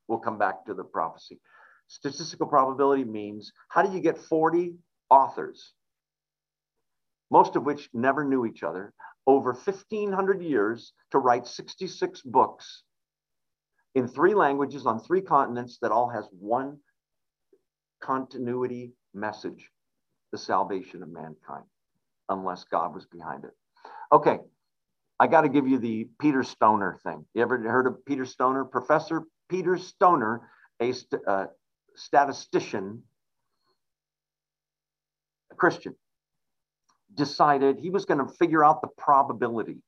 [0.08, 1.40] We'll come back to the prophecy.
[1.88, 4.74] Statistical probability means how do you get 40
[5.10, 5.74] authors,
[7.30, 8.92] most of which never knew each other,
[9.26, 12.82] over 1,500 years to write 66 books
[13.94, 16.78] in three languages on three continents that all has one
[18.00, 19.70] continuity message
[20.32, 21.64] the salvation of mankind,
[22.28, 23.52] unless God was behind it.
[24.12, 24.38] Okay,
[25.20, 27.24] I got to give you the Peter Stoner thing.
[27.34, 28.64] You ever heard of Peter Stoner?
[28.64, 30.48] Professor Peter Stoner,
[30.80, 31.46] a st- uh,
[31.94, 33.04] statistician,
[35.52, 35.94] a Christian,
[37.14, 39.78] decided he was going to figure out the probability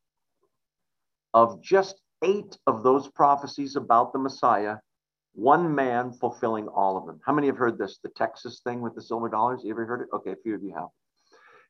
[1.34, 4.76] of just eight of those prophecies about the Messiah,
[5.34, 7.20] one man fulfilling all of them.
[7.24, 7.98] How many have heard this?
[8.02, 9.60] The Texas thing with the silver dollars?
[9.62, 10.08] You ever heard it?
[10.14, 10.88] Okay, a few of you have.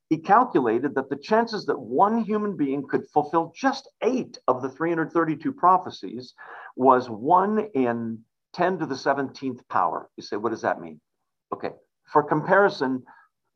[0.09, 4.68] He calculated that the chances that one human being could fulfill just eight of the
[4.68, 6.34] 332 prophecies
[6.76, 8.20] was one in
[8.52, 10.09] 10 to the 17th power.
[10.16, 11.00] You say, what does that mean?
[11.52, 11.72] Okay,
[12.12, 13.02] for comparison,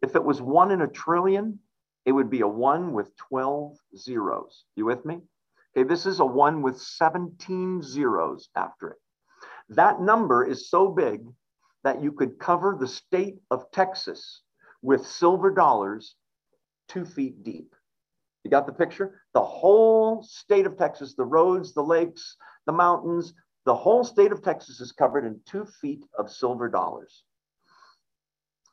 [0.03, 1.61] if it was one in a trillion,
[2.05, 4.64] it would be a one with 12 zeros.
[4.76, 5.20] You with me?
[5.76, 8.98] Okay, this is a one with 17 zeros after it.
[9.68, 11.26] That number is so big
[11.84, 14.42] that you could cover the state of Texas
[14.82, 16.16] with silver dollars
[16.88, 17.74] two feet deep.
[18.42, 19.20] You got the picture?
[19.34, 22.36] The whole state of Texas, the roads, the lakes,
[22.66, 23.34] the mountains,
[23.66, 27.22] the whole state of Texas is covered in two feet of silver dollars.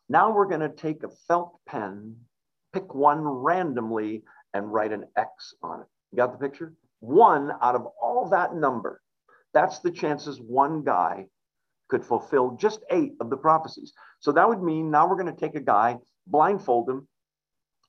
[0.09, 2.15] Now we're going to take a felt pen,
[2.77, 4.23] pick one randomly,
[4.53, 5.87] and write an X on it.
[6.11, 6.73] You got the picture?
[6.99, 9.01] One out of all that number.
[9.53, 11.27] That's the chances one guy
[11.89, 13.93] could fulfill just eight of the prophecies.
[14.19, 15.97] So that would mean now we're going to take a guy,
[16.27, 17.07] blindfold him,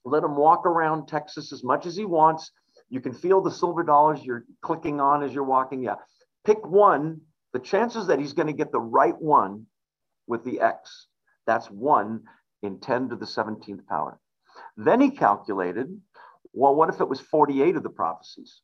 [0.05, 2.51] let him walk around Texas as much as he wants.
[2.89, 5.83] You can feel the silver dollars you're clicking on as you're walking.
[5.83, 5.97] Yeah.
[6.47, 7.21] Pick one.
[7.53, 9.67] The chances that he's going to get the right one
[10.27, 11.09] with the X,
[11.47, 12.23] that's one
[12.63, 14.21] in 10 to the 17th power.
[14.77, 16.01] Then he calculated,
[16.53, 18.61] well, what if it was 48 of the prophecies?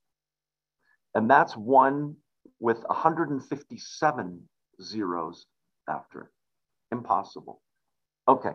[1.14, 2.16] And that's one
[2.60, 4.48] with 157
[4.80, 5.46] zeros
[5.88, 6.28] after it.
[6.92, 7.60] Impossible.
[8.28, 8.52] Okay.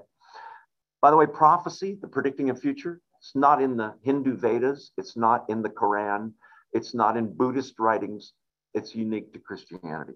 [1.01, 5.15] By the way, prophecy, the predicting of future, it's not in the Hindu Vedas, it's
[5.15, 6.33] not in the Quran,
[6.73, 8.33] it's not in Buddhist writings,
[8.73, 10.13] it's unique to Christianity.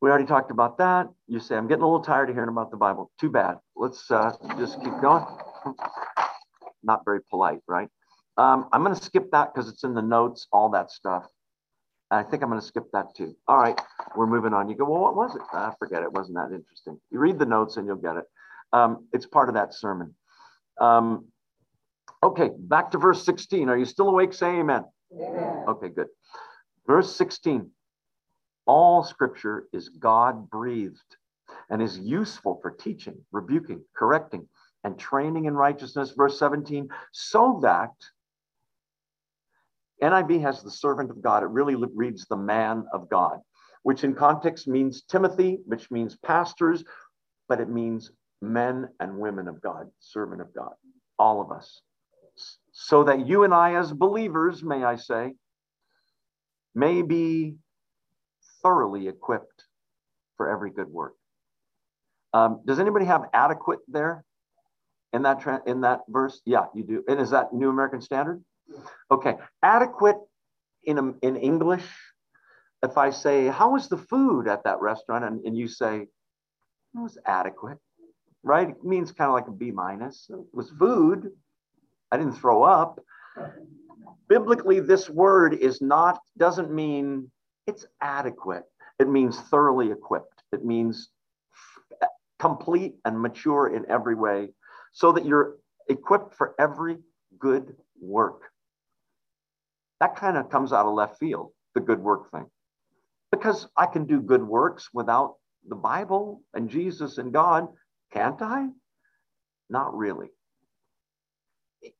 [0.00, 1.08] We already talked about that.
[1.28, 3.12] You say, I'm getting a little tired of hearing about the Bible.
[3.20, 3.58] Too bad.
[3.76, 5.24] Let's uh, just keep going.
[6.82, 7.88] Not very polite, right?
[8.36, 11.26] Um, I'm going to skip that because it's in the notes, all that stuff.
[12.10, 13.34] I think I'm going to skip that too.
[13.48, 13.78] All right,
[14.16, 14.68] we're moving on.
[14.68, 15.42] You go, well, what was it?
[15.52, 16.02] I forget.
[16.02, 17.00] It wasn't that interesting.
[17.10, 18.24] You read the notes and you'll get it.
[18.72, 20.14] Um, it's part of that sermon.
[20.80, 21.26] Um,
[22.22, 23.68] okay, back to verse 16.
[23.68, 24.34] Are you still awake?
[24.34, 24.84] Say amen.
[25.14, 25.64] amen.
[25.68, 26.08] Okay, good.
[26.86, 27.70] Verse 16
[28.66, 30.98] All scripture is God breathed
[31.70, 34.48] and is useful for teaching, rebuking, correcting,
[34.84, 36.12] and training in righteousness.
[36.16, 37.92] Verse 17 so that
[40.02, 41.42] NIV has the servant of God.
[41.42, 43.38] It really reads the man of God,
[43.84, 46.84] which in context means Timothy, which means pastors,
[47.48, 48.10] but it means
[48.40, 50.72] men and women of God, servant of God,
[51.18, 51.80] all of us.
[52.72, 55.34] So that you and I, as believers, may I say,
[56.74, 57.54] may be
[58.62, 59.64] thoroughly equipped
[60.36, 61.14] for every good work.
[62.32, 64.24] Um, does anybody have adequate there
[65.12, 66.40] in that in that verse?
[66.44, 67.04] Yeah, you do.
[67.08, 68.42] And is that New American Standard?
[69.10, 70.16] Okay, adequate
[70.84, 71.86] in in English.
[72.82, 76.00] If I say, "How was the food at that restaurant?" and, and you say,
[76.94, 77.78] "It was adequate,"
[78.42, 78.70] right?
[78.70, 80.26] It means kind of like a B minus.
[80.30, 81.30] It was food.
[82.10, 83.00] I didn't throw up.
[84.28, 87.30] Biblically, this word is not, doesn't mean
[87.66, 88.64] it's adequate.
[88.98, 90.42] It means thoroughly equipped.
[90.52, 91.10] It means
[92.38, 94.48] complete and mature in every way
[94.92, 95.56] so that you're
[95.88, 96.98] equipped for every
[97.38, 98.42] good work.
[100.00, 102.46] That kind of comes out of left field, the good work thing.
[103.30, 105.36] Because I can do good works without
[105.68, 107.68] the Bible and Jesus and God
[108.12, 108.68] can't I?
[109.70, 110.28] Not really.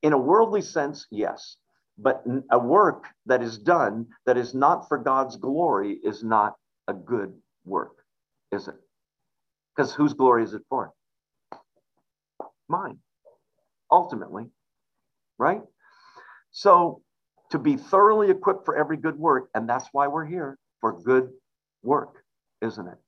[0.02, 1.56] In a worldly sense, yes.
[1.98, 6.54] But a work that is done that is not for God's glory is not
[6.88, 7.34] a good
[7.64, 7.96] work,
[8.50, 8.74] is it?
[9.74, 10.92] Because whose glory is it for?
[12.68, 12.98] Mine,
[13.90, 14.46] ultimately,
[15.38, 15.62] right?
[16.52, 17.02] So
[17.50, 21.30] to be thoroughly equipped for every good work, and that's why we're here for good
[21.82, 22.24] work,
[22.60, 22.98] isn't it?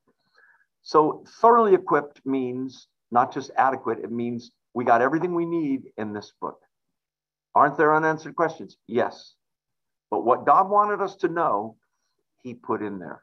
[0.83, 6.13] So thoroughly equipped means not just adequate, it means we got everything we need in
[6.13, 6.61] this book.
[7.55, 8.77] Aren't there unanswered questions?
[8.87, 9.35] Yes.
[10.11, 11.77] But what God wanted us to know,
[12.43, 13.23] He put in there.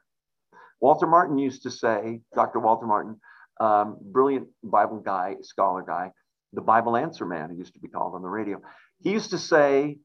[0.80, 2.58] Walter Martin used to say, Dr.
[2.58, 3.20] Walter Martin,
[3.60, 6.10] um, brilliant Bible guy, scholar guy,
[6.52, 8.60] the Bible answer man, he used to be called on the radio.
[9.02, 9.98] He used to say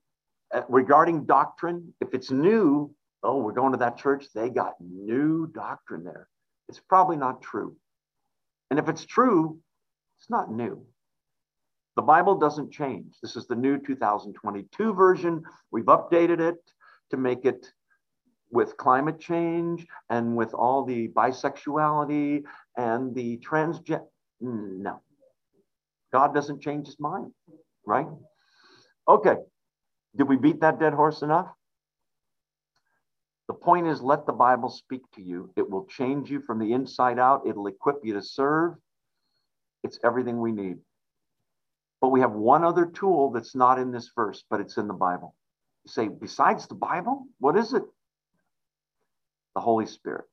[0.53, 2.93] uh, regarding doctrine, if it's new,
[3.23, 6.27] oh, we're going to that church, they got new doctrine there.
[6.69, 7.75] It's probably not true.
[8.69, 9.59] And if it's true,
[10.19, 10.85] it's not new.
[11.95, 13.15] The Bible doesn't change.
[13.21, 15.43] This is the new 2022 version.
[15.71, 16.57] We've updated it
[17.11, 17.65] to make it
[18.51, 22.43] with climate change and with all the bisexuality
[22.77, 24.03] and the transgender.
[24.39, 25.01] No.
[26.17, 27.31] God doesn't change his mind,
[27.85, 28.07] right?
[29.07, 29.35] Okay.
[30.17, 31.45] Did we beat that dead horse enough?
[33.47, 35.51] The point is, let the Bible speak to you.
[35.55, 37.43] It will change you from the inside out.
[37.45, 38.73] It'll equip you to serve.
[39.83, 40.77] It's everything we need.
[42.01, 44.95] But we have one other tool that's not in this verse, but it's in the
[44.95, 45.35] Bible.
[45.85, 47.83] You say, besides the Bible, what is it?
[49.53, 50.25] The Holy Spirit.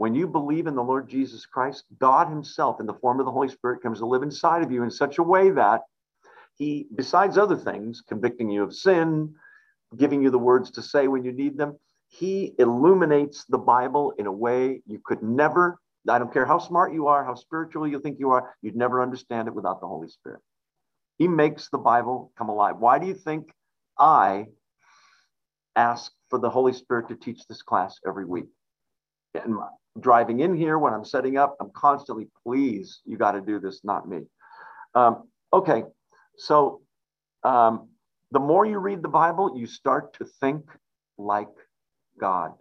[0.00, 3.32] When you believe in the Lord Jesus Christ, God Himself, in the form of the
[3.32, 5.82] Holy Spirit, comes to live inside of you in such a way that
[6.56, 9.34] He, besides other things, convicting you of sin,
[9.98, 11.78] giving you the words to say when you need them,
[12.08, 15.78] He illuminates the Bible in a way you could never
[16.08, 19.02] I don't care how smart you are, how spiritual you think you are, you'd never
[19.02, 20.40] understand it without the Holy Spirit.
[21.18, 22.78] He makes the Bible come alive.
[22.78, 23.52] Why do you think
[23.98, 24.46] I
[25.76, 28.46] ask for the Holy Spirit to teach this class every week?
[29.34, 29.58] And
[29.98, 33.80] driving in here when I'm setting up, I'm constantly, please, you got to do this,
[33.84, 34.20] not me.
[34.94, 35.84] Um, okay,
[36.36, 36.82] so
[37.42, 37.88] um,
[38.30, 40.64] the more you read the Bible, you start to think
[41.18, 41.48] like
[42.20, 42.52] God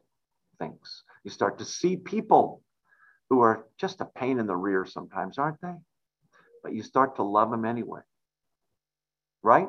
[0.58, 1.04] thinks.
[1.24, 2.62] You start to see people
[3.30, 5.76] who are just a pain in the rear sometimes, aren't they?
[6.64, 8.02] But you start to love them anyway,
[9.44, 9.68] right?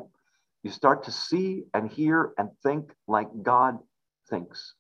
[0.62, 3.78] You start to see and hear and think like God
[4.28, 4.74] thinks.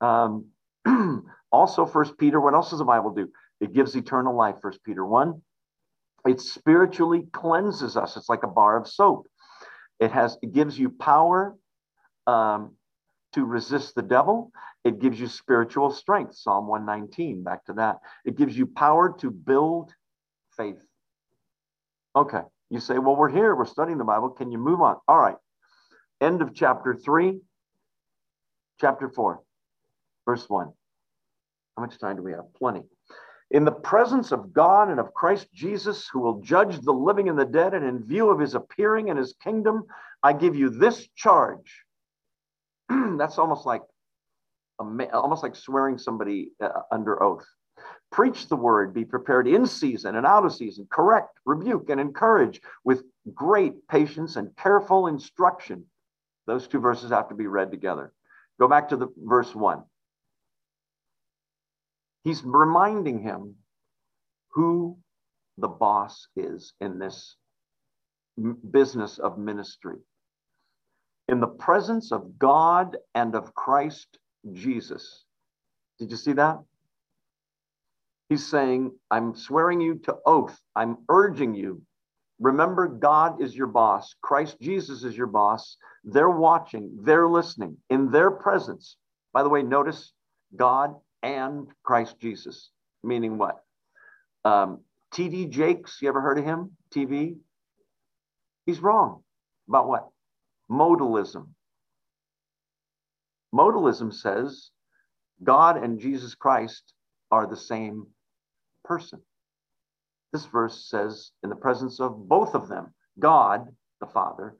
[0.00, 0.46] Um,
[1.52, 3.30] also, First Peter, what else does the Bible do?
[3.60, 5.40] It gives eternal life, First Peter 1.
[6.26, 8.16] It spiritually cleanses us.
[8.16, 9.26] It's like a bar of soap.
[9.98, 11.56] It has it gives you power
[12.26, 12.74] um,
[13.34, 14.52] to resist the devil.
[14.84, 16.34] It gives you spiritual strength.
[16.34, 17.98] Psalm 119, back to that.
[18.24, 19.92] It gives you power to build
[20.56, 20.82] faith.
[22.16, 22.42] Okay.
[22.70, 24.30] You say, well, we're here, we're studying the Bible.
[24.30, 24.96] Can you move on?
[25.08, 25.36] All right.
[26.20, 27.40] End of chapter three,
[28.80, 29.42] chapter four,
[30.30, 30.72] verse one.
[31.76, 32.54] How much time do we have?
[32.56, 32.82] Plenty.
[33.50, 37.36] In the presence of God and of Christ Jesus, who will judge the living and
[37.36, 39.82] the dead, and in view of his appearing and his kingdom,
[40.22, 41.82] I give you this charge.
[42.88, 43.82] That's almost like
[45.12, 47.44] almost like swearing somebody uh, under oath.
[48.12, 52.60] Preach the word, be prepared in season and out of season, correct, rebuke, and encourage
[52.84, 53.02] with
[53.34, 55.84] great patience and careful instruction.
[56.46, 58.12] Those two verses have to be read together.
[58.60, 59.82] Go back to the verse one.
[62.24, 63.56] He's reminding him
[64.52, 64.98] who
[65.58, 67.36] the boss is in this
[68.70, 69.96] business of ministry.
[71.28, 74.18] In the presence of God and of Christ
[74.52, 75.24] Jesus.
[75.98, 76.58] Did you see that?
[78.28, 80.58] He's saying, I'm swearing you to oath.
[80.76, 81.82] I'm urging you.
[82.38, 84.14] Remember, God is your boss.
[84.22, 85.76] Christ Jesus is your boss.
[86.04, 88.96] They're watching, they're listening in their presence.
[89.32, 90.12] By the way, notice
[90.56, 92.70] God and Christ Jesus,
[93.02, 93.62] meaning what?
[94.44, 94.80] Um,
[95.12, 96.76] TD Jakes, you ever heard of him?
[96.94, 97.36] TV?
[98.66, 99.22] He's wrong.
[99.68, 100.08] About what?
[100.70, 101.48] Modalism.
[103.54, 104.70] Modalism says
[105.42, 106.94] God and Jesus Christ
[107.30, 108.06] are the same
[108.84, 109.20] person.
[110.32, 113.68] This verse says, in the presence of both of them, God,
[114.00, 114.54] the Father,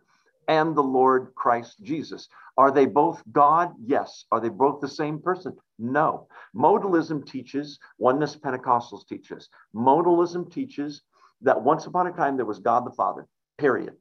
[0.48, 2.28] and the Lord Christ Jesus.
[2.56, 3.72] Are they both God?
[3.80, 4.24] Yes.
[4.32, 5.56] Are they both the same person?
[5.80, 6.28] No.
[6.54, 11.02] Modalism teaches, oneness Pentecostals teaches, modalism teaches
[11.40, 13.26] that once upon a time there was God the Father,
[13.56, 13.94] period.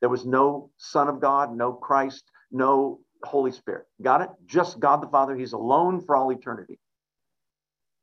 [0.00, 3.86] There was no Son of God, no Christ, no Holy Spirit.
[4.02, 4.30] Got it?
[4.46, 5.34] Just God the Father.
[5.34, 6.78] He's alone for all eternity.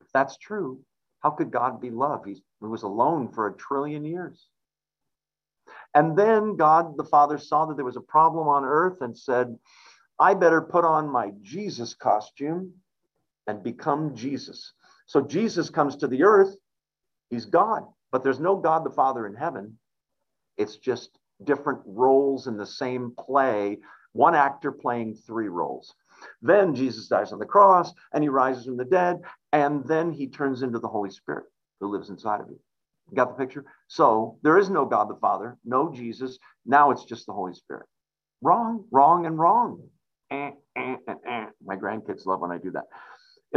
[0.01, 0.79] If that's true,
[1.19, 2.25] how could God be love?
[2.25, 4.47] He's, he was alone for a trillion years.
[5.93, 9.55] And then God the Father saw that there was a problem on earth and said,
[10.19, 12.73] I better put on my Jesus costume
[13.47, 14.73] and become Jesus.
[15.05, 16.55] So Jesus comes to the earth.
[17.29, 19.77] He's God, but there's no God the Father in heaven.
[20.57, 23.77] It's just different roles in the same play
[24.17, 25.93] one actor playing three roles.
[26.41, 29.21] Then Jesus dies on the cross and he rises from the dead,
[29.53, 31.45] and then he turns into the Holy Spirit
[31.79, 32.59] who lives inside of you.
[33.13, 33.63] Got the picture?
[33.87, 36.39] So there is no God the Father, no Jesus.
[36.65, 37.85] Now it's just the Holy Spirit.
[38.41, 39.81] Wrong, wrong, and wrong.
[40.29, 41.45] Eh, eh, eh, eh.
[41.63, 42.85] My grandkids love when I do that.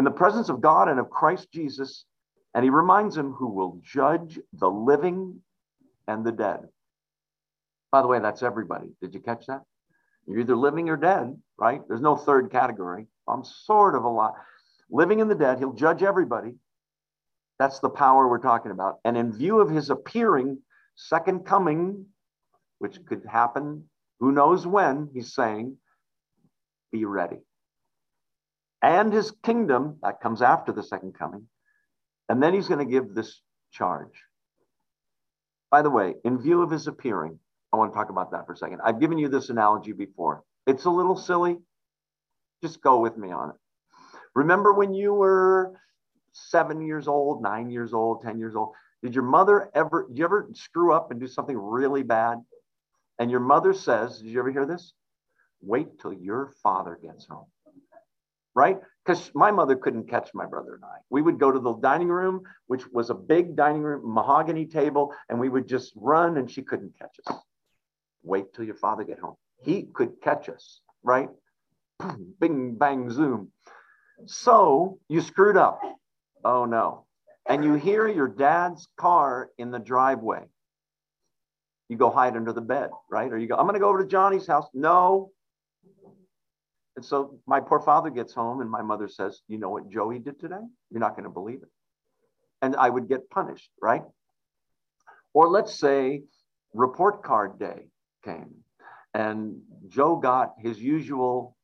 [0.01, 2.07] In the presence of God and of Christ Jesus.
[2.55, 5.43] And he reminds him who will judge the living
[6.09, 6.61] and the dead.
[7.93, 8.89] By the way, that's everybody.
[9.03, 9.61] Did you catch that?
[10.27, 11.83] You're either living or dead, right?
[11.87, 13.09] There's no third category.
[13.29, 14.37] I'm sort of a lot.
[14.91, 16.55] Living and the dead, he'll judge everybody.
[17.59, 19.01] That's the power we're talking about.
[19.05, 20.61] And in view of his appearing,
[20.97, 22.07] second coming,
[22.79, 23.85] which could happen,
[24.19, 25.77] who knows when, he's saying,
[26.91, 27.41] be ready.
[28.83, 31.47] And his kingdom, that comes after the second coming.
[32.29, 34.23] And then he's going to give this charge.
[35.71, 37.39] By the way, in view of his appearing,
[37.73, 38.81] I want to talk about that for a second.
[38.85, 40.43] I've given you this analogy before.
[40.67, 41.59] It's a little silly.
[42.63, 43.57] Just go with me on it.
[44.35, 45.75] Remember when you were
[46.33, 48.75] seven years old, nine years old, 10 years old?
[49.03, 52.39] Did your mother ever, did you ever screw up and do something really bad?
[53.19, 54.93] And your mother says, Did you ever hear this?
[55.63, 57.47] Wait till your father gets home.
[58.55, 58.79] Right?
[59.05, 60.99] Because my mother couldn't catch my brother and I.
[61.09, 65.13] We would go to the dining room, which was a big dining room, mahogany table,
[65.29, 67.37] and we would just run and she couldn't catch us.
[68.23, 69.37] Wait till your father get home.
[69.63, 71.29] He could catch us, right?
[72.41, 73.53] Bing, bang, zoom.
[74.27, 75.81] So you screwed up.
[76.45, 77.07] Oh no.
[77.49, 80.45] And you hear your dad's car in the driveway.
[81.89, 83.33] You go hide under the bed, right?
[83.33, 84.67] Or you go, I'm going to go over to Johnny's house.
[84.73, 85.33] No.
[87.01, 90.19] And so my poor father gets home and my mother says, You know what Joey
[90.19, 90.61] did today?
[90.91, 91.71] You're not going to believe it.
[92.61, 94.03] And I would get punished, right?
[95.33, 96.25] Or let's say
[96.75, 97.87] report card day
[98.23, 98.51] came
[99.15, 101.57] and Joe got his usual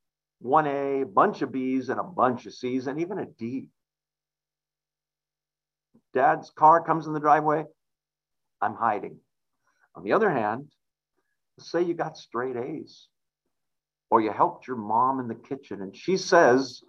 [0.43, 3.67] 1A, bunch of B's and a bunch of C's and even a D.
[6.15, 7.63] Dad's car comes in the driveway.
[8.59, 9.19] I'm hiding.
[9.93, 10.71] On the other hand,
[11.59, 13.07] say you got straight A's
[14.09, 16.81] or you helped your mom in the kitchen and she says,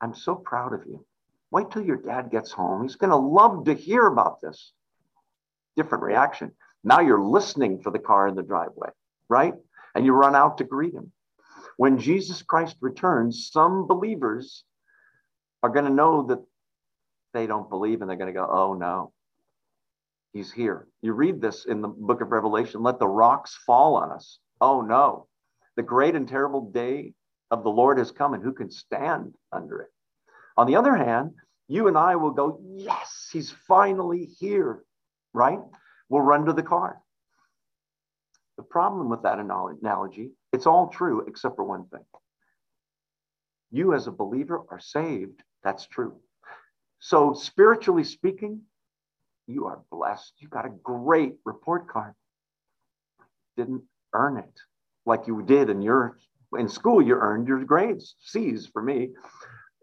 [0.00, 1.04] I'm so proud of you.
[1.50, 2.82] Wait till your dad gets home.
[2.82, 4.72] He's going to love to hear about this.
[5.76, 6.52] Different reaction.
[6.84, 8.88] Now you're listening for the car in the driveway,
[9.28, 9.54] right?
[9.94, 11.12] And you run out to greet him.
[11.76, 14.64] When Jesus Christ returns, some believers
[15.62, 16.42] are going to know that
[17.32, 19.12] they don't believe and they're going to go, oh no,
[20.32, 20.86] he's here.
[21.00, 24.38] You read this in the book of Revelation let the rocks fall on us.
[24.60, 25.28] Oh no,
[25.76, 27.14] the great and terrible day
[27.50, 29.90] of the Lord has come, and who can stand under it?
[30.56, 31.32] On the other hand,
[31.68, 34.84] you and I will go, yes, he's finally here,
[35.32, 35.60] right?
[36.08, 36.98] We'll run to the car.
[38.56, 42.04] The problem with that analogy, it's all true except for one thing.
[43.70, 45.42] You, as a believer, are saved.
[45.64, 46.20] That's true.
[46.98, 48.62] So, spiritually speaking,
[49.46, 50.34] you are blessed.
[50.38, 52.12] You got a great report card.
[53.56, 54.60] Didn't earn it
[55.06, 56.18] like you did in your
[56.58, 57.02] in school.
[57.02, 59.10] You earned your grades, C's for me,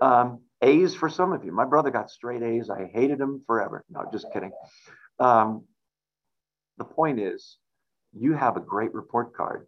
[0.01, 1.51] um, A's for some of you.
[1.51, 2.69] My brother got straight A's.
[2.69, 3.83] I hated him forever.
[3.89, 4.51] No, just kidding.
[5.19, 5.65] Um,
[6.77, 7.57] the point is,
[8.13, 9.67] you have a great report card.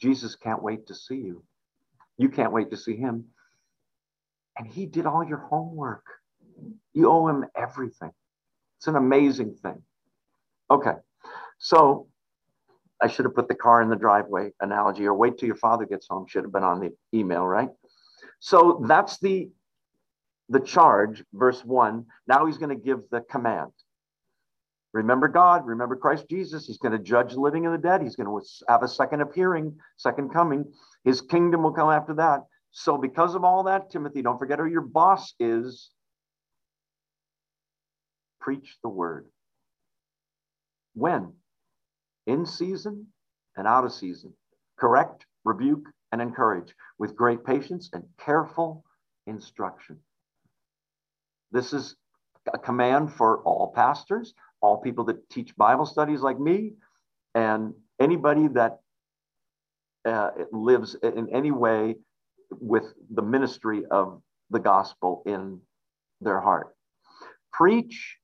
[0.00, 1.42] Jesus can't wait to see you.
[2.16, 3.26] You can't wait to see him.
[4.56, 6.04] And he did all your homework.
[6.92, 8.10] You owe him everything.
[8.78, 9.82] It's an amazing thing.
[10.70, 10.94] Okay,
[11.58, 12.08] so
[13.00, 15.86] I should have put the car in the driveway analogy, or wait till your father
[15.86, 16.26] gets home.
[16.26, 17.68] Should have been on the email, right?
[18.40, 19.50] So that's the
[20.48, 22.06] the charge, verse one.
[22.26, 23.70] Now he's going to give the command.
[24.94, 26.66] Remember God, remember Christ Jesus.
[26.66, 28.02] He's going to judge the living and the dead.
[28.02, 30.64] He's going to have a second appearing, second coming.
[31.04, 32.40] His kingdom will come after that.
[32.70, 35.90] So, because of all that, Timothy, don't forget who your boss is
[38.40, 39.26] preach the word.
[40.94, 41.34] When?
[42.28, 43.06] In season
[43.56, 44.34] and out of season.
[44.78, 48.84] Correct, rebuke, and encourage with great patience and careful
[49.26, 49.98] instruction.
[51.50, 51.96] This is
[52.52, 56.74] a command for all pastors, all people that teach Bible studies like me,
[57.34, 58.80] and anybody that
[60.04, 61.96] uh, lives in any way
[62.50, 65.60] with the ministry of the gospel in
[66.20, 66.74] their heart.
[67.52, 68.18] Preach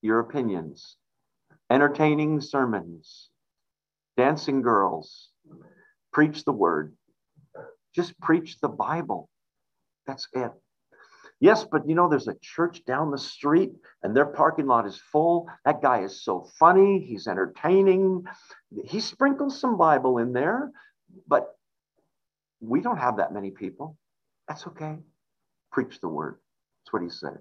[0.00, 0.96] your opinions,
[1.70, 3.30] entertaining sermons,
[4.16, 5.30] dancing girls.
[6.12, 6.94] Preach the word.
[7.94, 9.28] Just preach the Bible.
[10.06, 10.52] That's it.
[11.40, 13.72] Yes, but you know, there's a church down the street
[14.02, 15.48] and their parking lot is full.
[15.64, 17.00] That guy is so funny.
[17.00, 18.24] He's entertaining.
[18.84, 20.70] He sprinkles some Bible in there,
[21.26, 21.56] but
[22.60, 23.98] we don't have that many people.
[24.48, 24.96] That's okay.
[25.72, 26.38] Preach the word.
[26.84, 27.38] That's what he said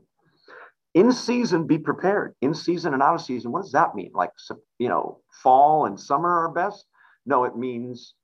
[0.95, 4.31] in season be prepared in season and out of season what does that mean like
[4.79, 6.85] you know fall and summer are best
[7.27, 8.15] no it means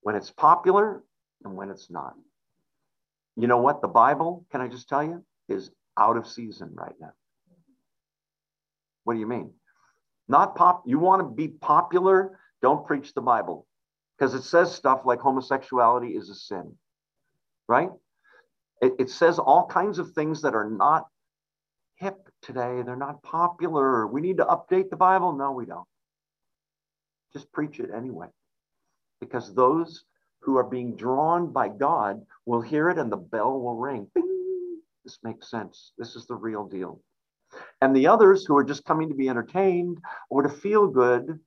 [0.00, 1.04] when it's popular
[1.44, 2.14] and when it's not
[3.36, 3.82] you know what?
[3.82, 7.12] The Bible, can I just tell you, is out of season right now.
[9.04, 9.52] What do you mean?
[10.26, 10.82] Not pop.
[10.86, 12.38] You want to be popular?
[12.62, 13.66] Don't preach the Bible
[14.18, 16.74] because it says stuff like homosexuality is a sin,
[17.68, 17.90] right?
[18.80, 21.06] It, it says all kinds of things that are not
[21.96, 22.82] hip today.
[22.82, 24.06] They're not popular.
[24.06, 25.32] We need to update the Bible.
[25.32, 25.86] No, we don't.
[27.32, 28.28] Just preach it anyway.
[29.20, 30.04] Because those
[30.40, 34.06] who are being drawn by God will hear it and the bell will ring.
[34.14, 34.80] Bing!
[35.04, 35.92] This makes sense.
[35.98, 37.00] This is the real deal.
[37.80, 39.98] And the others who are just coming to be entertained
[40.30, 41.38] or to feel good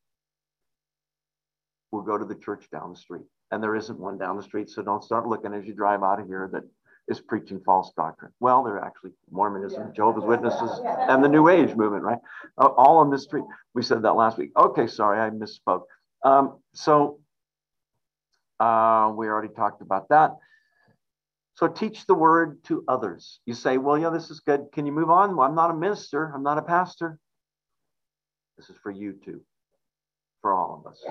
[1.92, 3.26] will go to the church down the street.
[3.52, 6.20] And there isn't one down the street, so don't start looking as you drive out
[6.20, 6.64] of here that
[7.10, 8.32] is preaching false doctrine.
[8.40, 9.94] Well, they're actually Mormonism, yeah.
[9.94, 12.20] Jehovah's Witnesses, and the New Age movement, right?
[12.58, 13.44] all on the street.
[13.74, 14.52] We said that last week.
[14.56, 15.84] Okay, sorry, I misspoke.
[16.24, 17.20] Um, so
[18.60, 20.36] uh, we already talked about that.
[21.56, 23.40] So teach the word to others.
[23.46, 24.68] You say, well, yeah, this is good.
[24.72, 25.36] Can you move on?
[25.36, 26.32] Well, I'm not a minister.
[26.34, 27.20] I'm not a pastor.
[28.58, 29.42] This is for you too,
[30.42, 31.04] for all of us.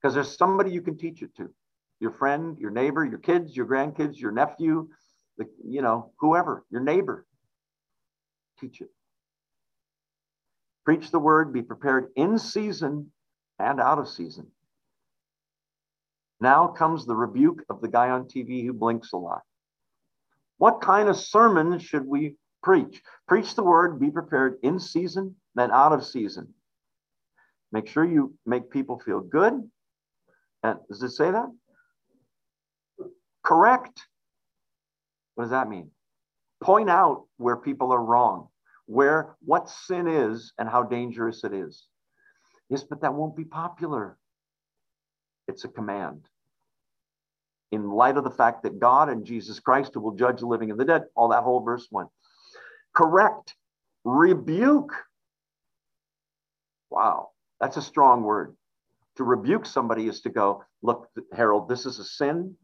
[0.00, 1.50] Because there's somebody you can teach it to
[2.00, 4.88] your friend, your neighbor, your kids, your grandkids, your nephew,
[5.40, 7.26] the, you know, whoever, your neighbor.
[8.60, 8.90] Teach it.
[10.84, 13.10] Preach the word, be prepared in season
[13.58, 14.48] and out of season.
[16.40, 19.42] Now comes the rebuke of the guy on TV who blinks a lot.
[20.58, 23.02] What kind of sermon should we preach?
[23.26, 26.52] Preach the word, be prepared in season, then out of season.
[27.72, 29.54] Make sure you make people feel good.
[30.62, 31.48] And does it say that?
[33.42, 34.00] Correct.
[35.34, 35.90] What does that mean?
[36.62, 38.48] Point out where people are wrong,
[38.86, 41.86] where what sin is and how dangerous it is.
[42.68, 44.18] Yes, but that won't be popular.
[45.48, 46.26] It's a command.
[47.72, 50.70] In light of the fact that God and Jesus Christ, who will judge the living
[50.70, 52.08] and the dead, all that whole verse one.
[52.94, 53.54] Correct,
[54.04, 54.92] rebuke.
[56.90, 57.30] Wow,
[57.60, 58.56] that's a strong word.
[59.16, 62.56] To rebuke somebody is to go, look, Harold, this is a sin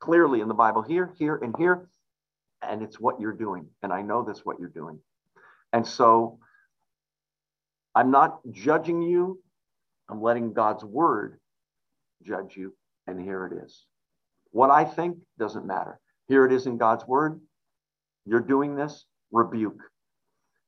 [0.00, 1.88] clearly in the Bible here, here, and here.
[2.68, 3.66] And it's what you're doing.
[3.82, 4.98] And I know that's what you're doing.
[5.72, 6.38] And so
[7.94, 9.40] I'm not judging you.
[10.08, 11.38] I'm letting God's word
[12.22, 12.74] judge you.
[13.06, 13.86] And here it is.
[14.50, 15.98] What I think doesn't matter.
[16.28, 17.40] Here it is in God's word.
[18.24, 19.82] You're doing this, rebuke.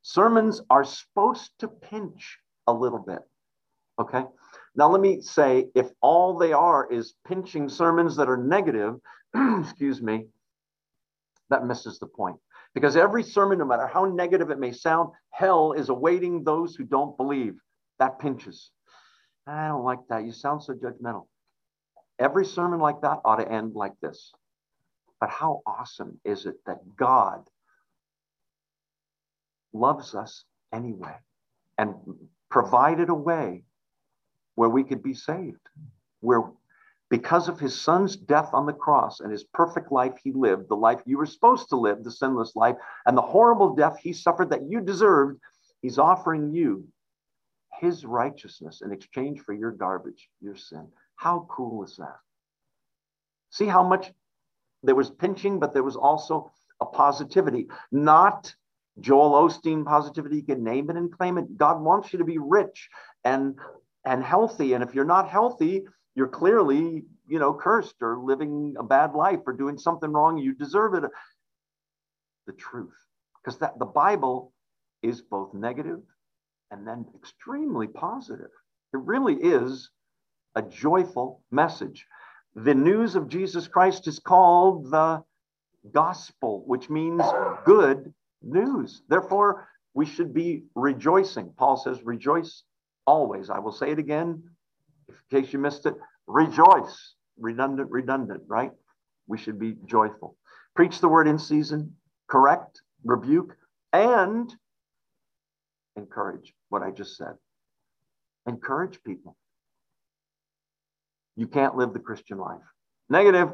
[0.02, 3.20] Sermons are supposed to pinch a little bit.
[3.98, 4.24] Okay.
[4.74, 8.96] Now, let me say if all they are is pinching sermons that are negative,
[9.60, 10.26] excuse me,
[11.50, 12.36] that misses the point.
[12.74, 16.84] Because every sermon, no matter how negative it may sound, hell is awaiting those who
[16.84, 17.54] don't believe.
[17.98, 18.70] That pinches.
[19.46, 20.24] I don't like that.
[20.24, 21.26] You sound so judgmental.
[22.18, 24.32] Every sermon like that ought to end like this.
[25.20, 27.48] But how awesome is it that God
[29.72, 31.14] loves us anyway
[31.78, 31.94] and
[32.50, 33.64] provided a way
[34.54, 35.60] where we could be saved,
[36.20, 36.42] where
[37.08, 40.76] because of his son's death on the cross and his perfect life he lived, the
[40.76, 42.76] life you were supposed to live, the sinless life,
[43.06, 45.40] and the horrible death he suffered that you deserved,
[45.82, 46.86] he's offering you
[47.80, 50.88] his righteousness in exchange for your garbage, your sin.
[51.16, 52.16] How cool is that?
[53.50, 54.12] See how much
[54.82, 56.50] there was pinching, but there was also
[56.80, 58.54] a positivity, not
[59.00, 60.36] Joel Osteen positivity.
[60.36, 61.56] You can name it and claim it.
[61.56, 62.88] God wants you to be rich
[63.24, 63.58] and
[64.04, 64.72] and healthy.
[64.72, 65.84] And if you're not healthy,
[66.16, 70.38] you're clearly, you know, cursed or living a bad life or doing something wrong.
[70.38, 71.04] You deserve it.
[72.46, 72.96] The truth,
[73.42, 74.52] because that the Bible
[75.02, 76.00] is both negative
[76.70, 78.50] and then extremely positive.
[78.94, 79.90] It really is
[80.54, 82.06] a joyful message.
[82.54, 85.22] The news of Jesus Christ is called the
[85.92, 87.22] gospel, which means
[87.64, 89.02] good news.
[89.08, 91.52] Therefore, we should be rejoicing.
[91.56, 92.62] Paul says, rejoice
[93.06, 93.50] always.
[93.50, 94.42] I will say it again,
[95.08, 95.94] in case you missed it,
[96.26, 97.14] rejoice.
[97.38, 98.70] Redundant, redundant, right?
[99.26, 100.36] We should be joyful.
[100.74, 101.94] Preach the word in season,
[102.28, 103.56] correct, rebuke,
[103.92, 104.52] and
[105.96, 107.34] encourage what I just said.
[108.46, 109.36] Encourage people.
[111.36, 112.62] You can't live the Christian life.
[113.08, 113.50] Negative,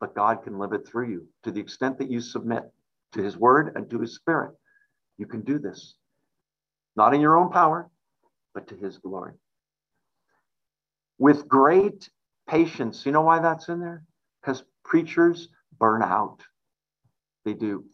[0.00, 2.64] but God can live it through you to the extent that you submit
[3.12, 4.52] to his word and to his spirit.
[5.18, 5.94] You can do this.
[6.96, 7.90] Not in your own power,
[8.54, 9.32] but to his glory.
[11.18, 12.10] With great
[12.48, 13.06] patience.
[13.06, 14.04] You know why that's in there?
[14.40, 15.48] Because preachers
[15.78, 16.42] burn out.
[17.44, 17.84] They do.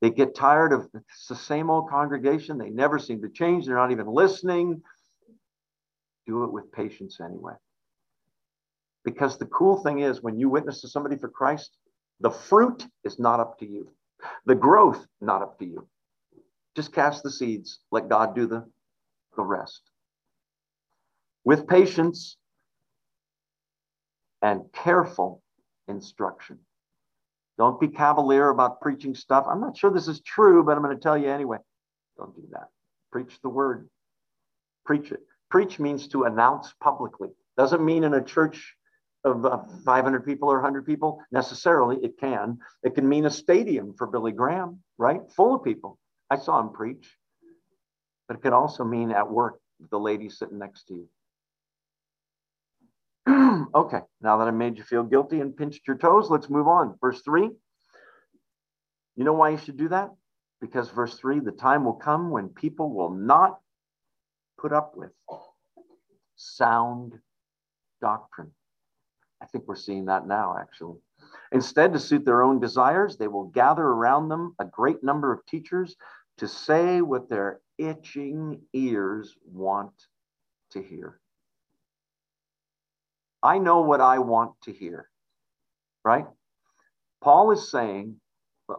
[0.00, 2.58] They get tired of it's the same old congregation.
[2.58, 3.66] They never seem to change.
[3.66, 4.82] They're not even listening.
[6.26, 7.54] Do it with patience anyway.
[9.04, 11.76] Because the cool thing is, when you witness to somebody for Christ,
[12.20, 13.88] The fruit is not up to you.
[14.46, 15.88] The growth, not up to you.
[16.76, 17.80] Just cast the seeds.
[17.90, 18.68] Let God do the,
[19.36, 19.82] the rest.
[21.48, 22.36] With patience
[24.42, 25.42] and careful
[25.88, 26.58] instruction.
[27.56, 29.46] Don't be cavalier about preaching stuff.
[29.48, 31.56] I'm not sure this is true, but I'm going to tell you anyway.
[32.18, 32.68] Don't do that.
[33.10, 33.88] Preach the word.
[34.84, 35.20] Preach it.
[35.50, 37.30] Preach means to announce publicly.
[37.56, 38.74] Doesn't mean in a church
[39.24, 41.96] of uh, 500 people or 100 people necessarily.
[42.02, 42.58] It can.
[42.82, 45.22] It can mean a stadium for Billy Graham, right?
[45.34, 45.98] Full of people.
[46.28, 47.16] I saw him preach.
[48.28, 49.60] But it could also mean at work,
[49.90, 51.08] the lady sitting next to you.
[53.74, 56.96] okay, now that I made you feel guilty and pinched your toes, let's move on.
[57.00, 57.50] Verse 3.
[59.16, 60.10] You know why you should do that?
[60.60, 63.58] Because verse 3 the time will come when people will not
[64.58, 65.10] put up with
[66.36, 67.14] sound
[68.00, 68.52] doctrine.
[69.42, 70.98] I think we're seeing that now, actually.
[71.52, 75.44] Instead, to suit their own desires, they will gather around them a great number of
[75.46, 75.96] teachers
[76.38, 79.92] to say what their itching ears want
[80.70, 81.20] to hear.
[83.42, 85.08] I know what I want to hear,
[86.04, 86.26] right?
[87.22, 88.16] Paul is saying,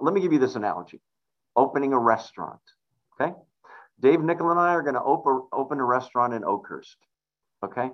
[0.01, 1.01] let me give you this analogy
[1.55, 2.61] opening a restaurant,
[3.19, 3.33] okay?
[3.99, 6.97] Dave Nickel and I are going to open, open a restaurant in Oakhurst,
[7.63, 7.89] okay?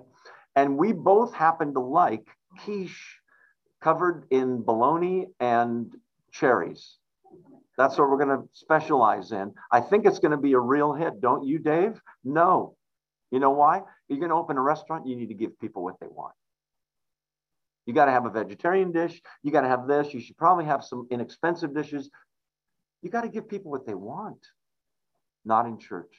[0.54, 2.26] And we both happen to like
[2.64, 3.20] quiche
[3.82, 5.92] covered in bologna and
[6.32, 6.96] cherries.
[7.76, 9.52] That's what we're going to specialize in.
[9.70, 11.20] I think it's going to be a real hit.
[11.20, 12.00] Don't you, Dave?
[12.24, 12.76] No.
[13.30, 13.82] You know why?
[14.08, 16.34] You're going to open a restaurant, you need to give people what they want.
[17.86, 19.22] You got to have a vegetarian dish.
[19.42, 20.12] You got to have this.
[20.12, 22.10] You should probably have some inexpensive dishes.
[23.02, 24.44] You got to give people what they want,
[25.44, 26.12] not in church.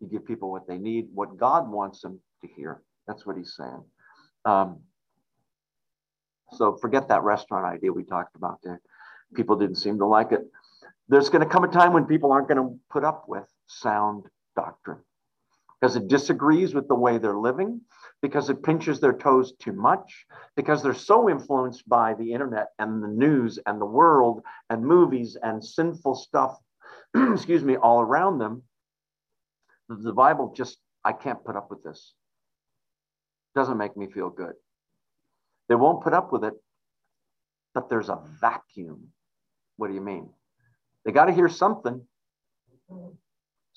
[0.00, 2.82] You give people what they need, what God wants them to hear.
[3.06, 3.84] That's what he's saying.
[4.44, 4.80] Um,
[6.52, 8.80] so forget that restaurant idea we talked about there.
[9.34, 10.42] People didn't seem to like it.
[11.08, 14.24] There's going to come a time when people aren't going to put up with sound
[14.54, 14.98] doctrine
[15.82, 17.80] because it disagrees with the way they're living,
[18.22, 23.02] because it pinches their toes too much, because they're so influenced by the internet and
[23.02, 26.56] the news and the world and movies and sinful stuff,
[27.16, 28.62] excuse me, all around them.
[29.88, 32.14] The Bible just, I can't put up with this.
[33.56, 34.54] Doesn't make me feel good.
[35.68, 36.54] They won't put up with it,
[37.74, 39.08] but there's a vacuum.
[39.78, 40.30] What do you mean?
[41.04, 42.06] They got to hear something.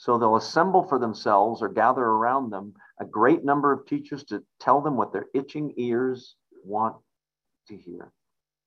[0.05, 4.43] So they'll assemble for themselves or gather around them a great number of teachers to
[4.59, 6.95] tell them what their itching ears want
[7.69, 8.11] to hear.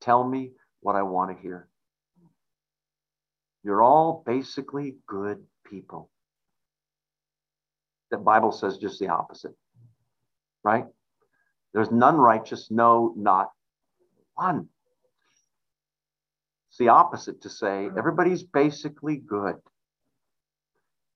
[0.01, 0.51] Tell me
[0.81, 1.69] what I want to hear.
[3.62, 6.10] You're all basically good people.
[8.10, 9.55] The Bible says just the opposite,
[10.65, 10.86] right?
[11.73, 13.52] There's none righteous, no, not
[14.35, 14.69] one.
[16.70, 19.55] It's the opposite to say everybody's basically good.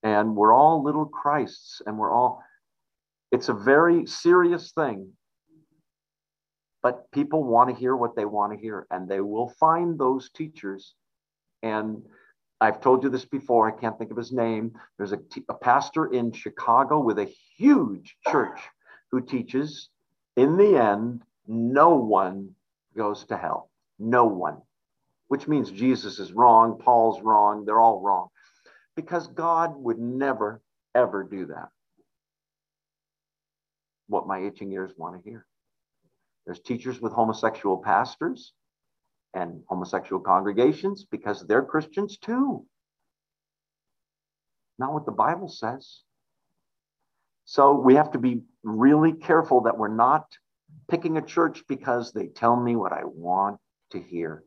[0.02, 2.42] And we're all little Christs, and we're all,
[3.30, 5.12] it's a very serious thing.
[6.82, 10.30] But people want to hear what they want to hear, and they will find those
[10.30, 10.94] teachers.
[11.62, 12.02] And
[12.60, 14.72] I've told you this before, I can't think of his name.
[14.98, 18.60] There's a, a pastor in Chicago with a huge church
[19.12, 19.88] who teaches
[20.36, 22.54] in the end, no one
[22.96, 23.70] goes to hell.
[23.98, 24.58] No one,
[25.28, 28.28] which means Jesus is wrong, Paul's wrong, they're all wrong.
[28.96, 30.62] Because God would never,
[30.94, 31.68] ever do that.
[34.08, 35.46] What my itching ears want to hear.
[36.44, 38.52] There's teachers with homosexual pastors
[39.34, 42.66] and homosexual congregations because they're Christians too.
[44.78, 46.00] Not what the Bible says.
[47.44, 50.26] So we have to be really careful that we're not
[50.90, 53.58] picking a church because they tell me what I want
[53.90, 54.42] to hear.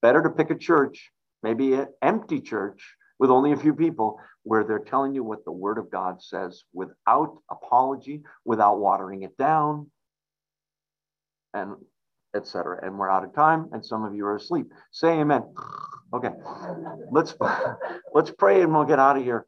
[0.00, 1.10] Better to pick a church,
[1.42, 5.52] maybe an empty church with only a few people, where they're telling you what the
[5.52, 9.88] Word of God says without apology, without watering it down,
[11.54, 11.76] and
[12.34, 12.80] etc.
[12.82, 14.72] And we're out of time, and some of you are asleep.
[14.90, 15.44] Say amen.
[16.12, 16.30] Okay,
[17.12, 17.36] let's
[18.12, 19.46] let's pray, and we'll get out of here.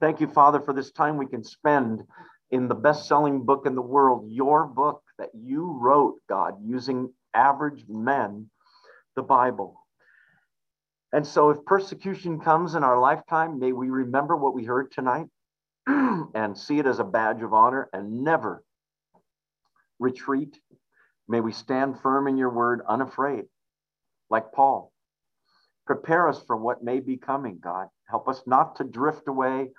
[0.00, 2.02] Thank you, Father, for this time we can spend
[2.50, 7.12] in the best selling book in the world, your book that you wrote, God, using
[7.32, 8.50] average men,
[9.14, 9.83] the Bible.
[11.14, 15.28] And so, if persecution comes in our lifetime, may we remember what we heard tonight
[15.86, 18.64] and see it as a badge of honor and never
[20.00, 20.58] retreat.
[21.28, 23.44] May we stand firm in your word, unafraid,
[24.28, 24.92] like Paul.
[25.86, 27.88] Prepare us for what may be coming, God.
[28.08, 29.70] Help us not to drift away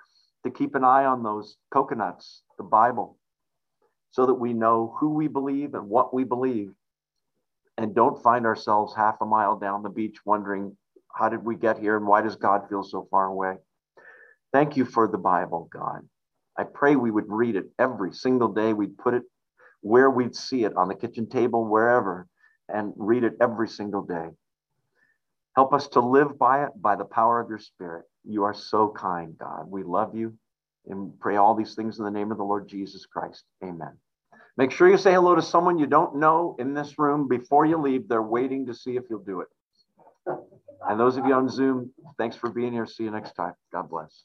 [0.44, 3.18] to keep an eye on those coconuts, the Bible,
[4.10, 6.72] so that we know who we believe and what we believe.
[7.78, 10.74] and don't find ourselves half a mile down the beach wondering,
[11.16, 13.56] how did we get here and why does God feel so far away?
[14.52, 16.00] Thank you for the Bible, God.
[16.58, 18.72] I pray we would read it every single day.
[18.72, 19.22] We'd put it
[19.80, 22.26] where we'd see it on the kitchen table, wherever,
[22.68, 24.28] and read it every single day.
[25.54, 28.04] Help us to live by it by the power of your Spirit.
[28.24, 29.70] You are so kind, God.
[29.70, 30.36] We love you
[30.86, 33.44] and pray all these things in the name of the Lord Jesus Christ.
[33.64, 33.96] Amen.
[34.56, 37.76] Make sure you say hello to someone you don't know in this room before you
[37.78, 38.08] leave.
[38.08, 39.48] They're waiting to see if you'll do it.
[40.88, 42.86] And those of you on Zoom, thanks for being here.
[42.86, 43.54] See you next time.
[43.72, 44.24] God bless.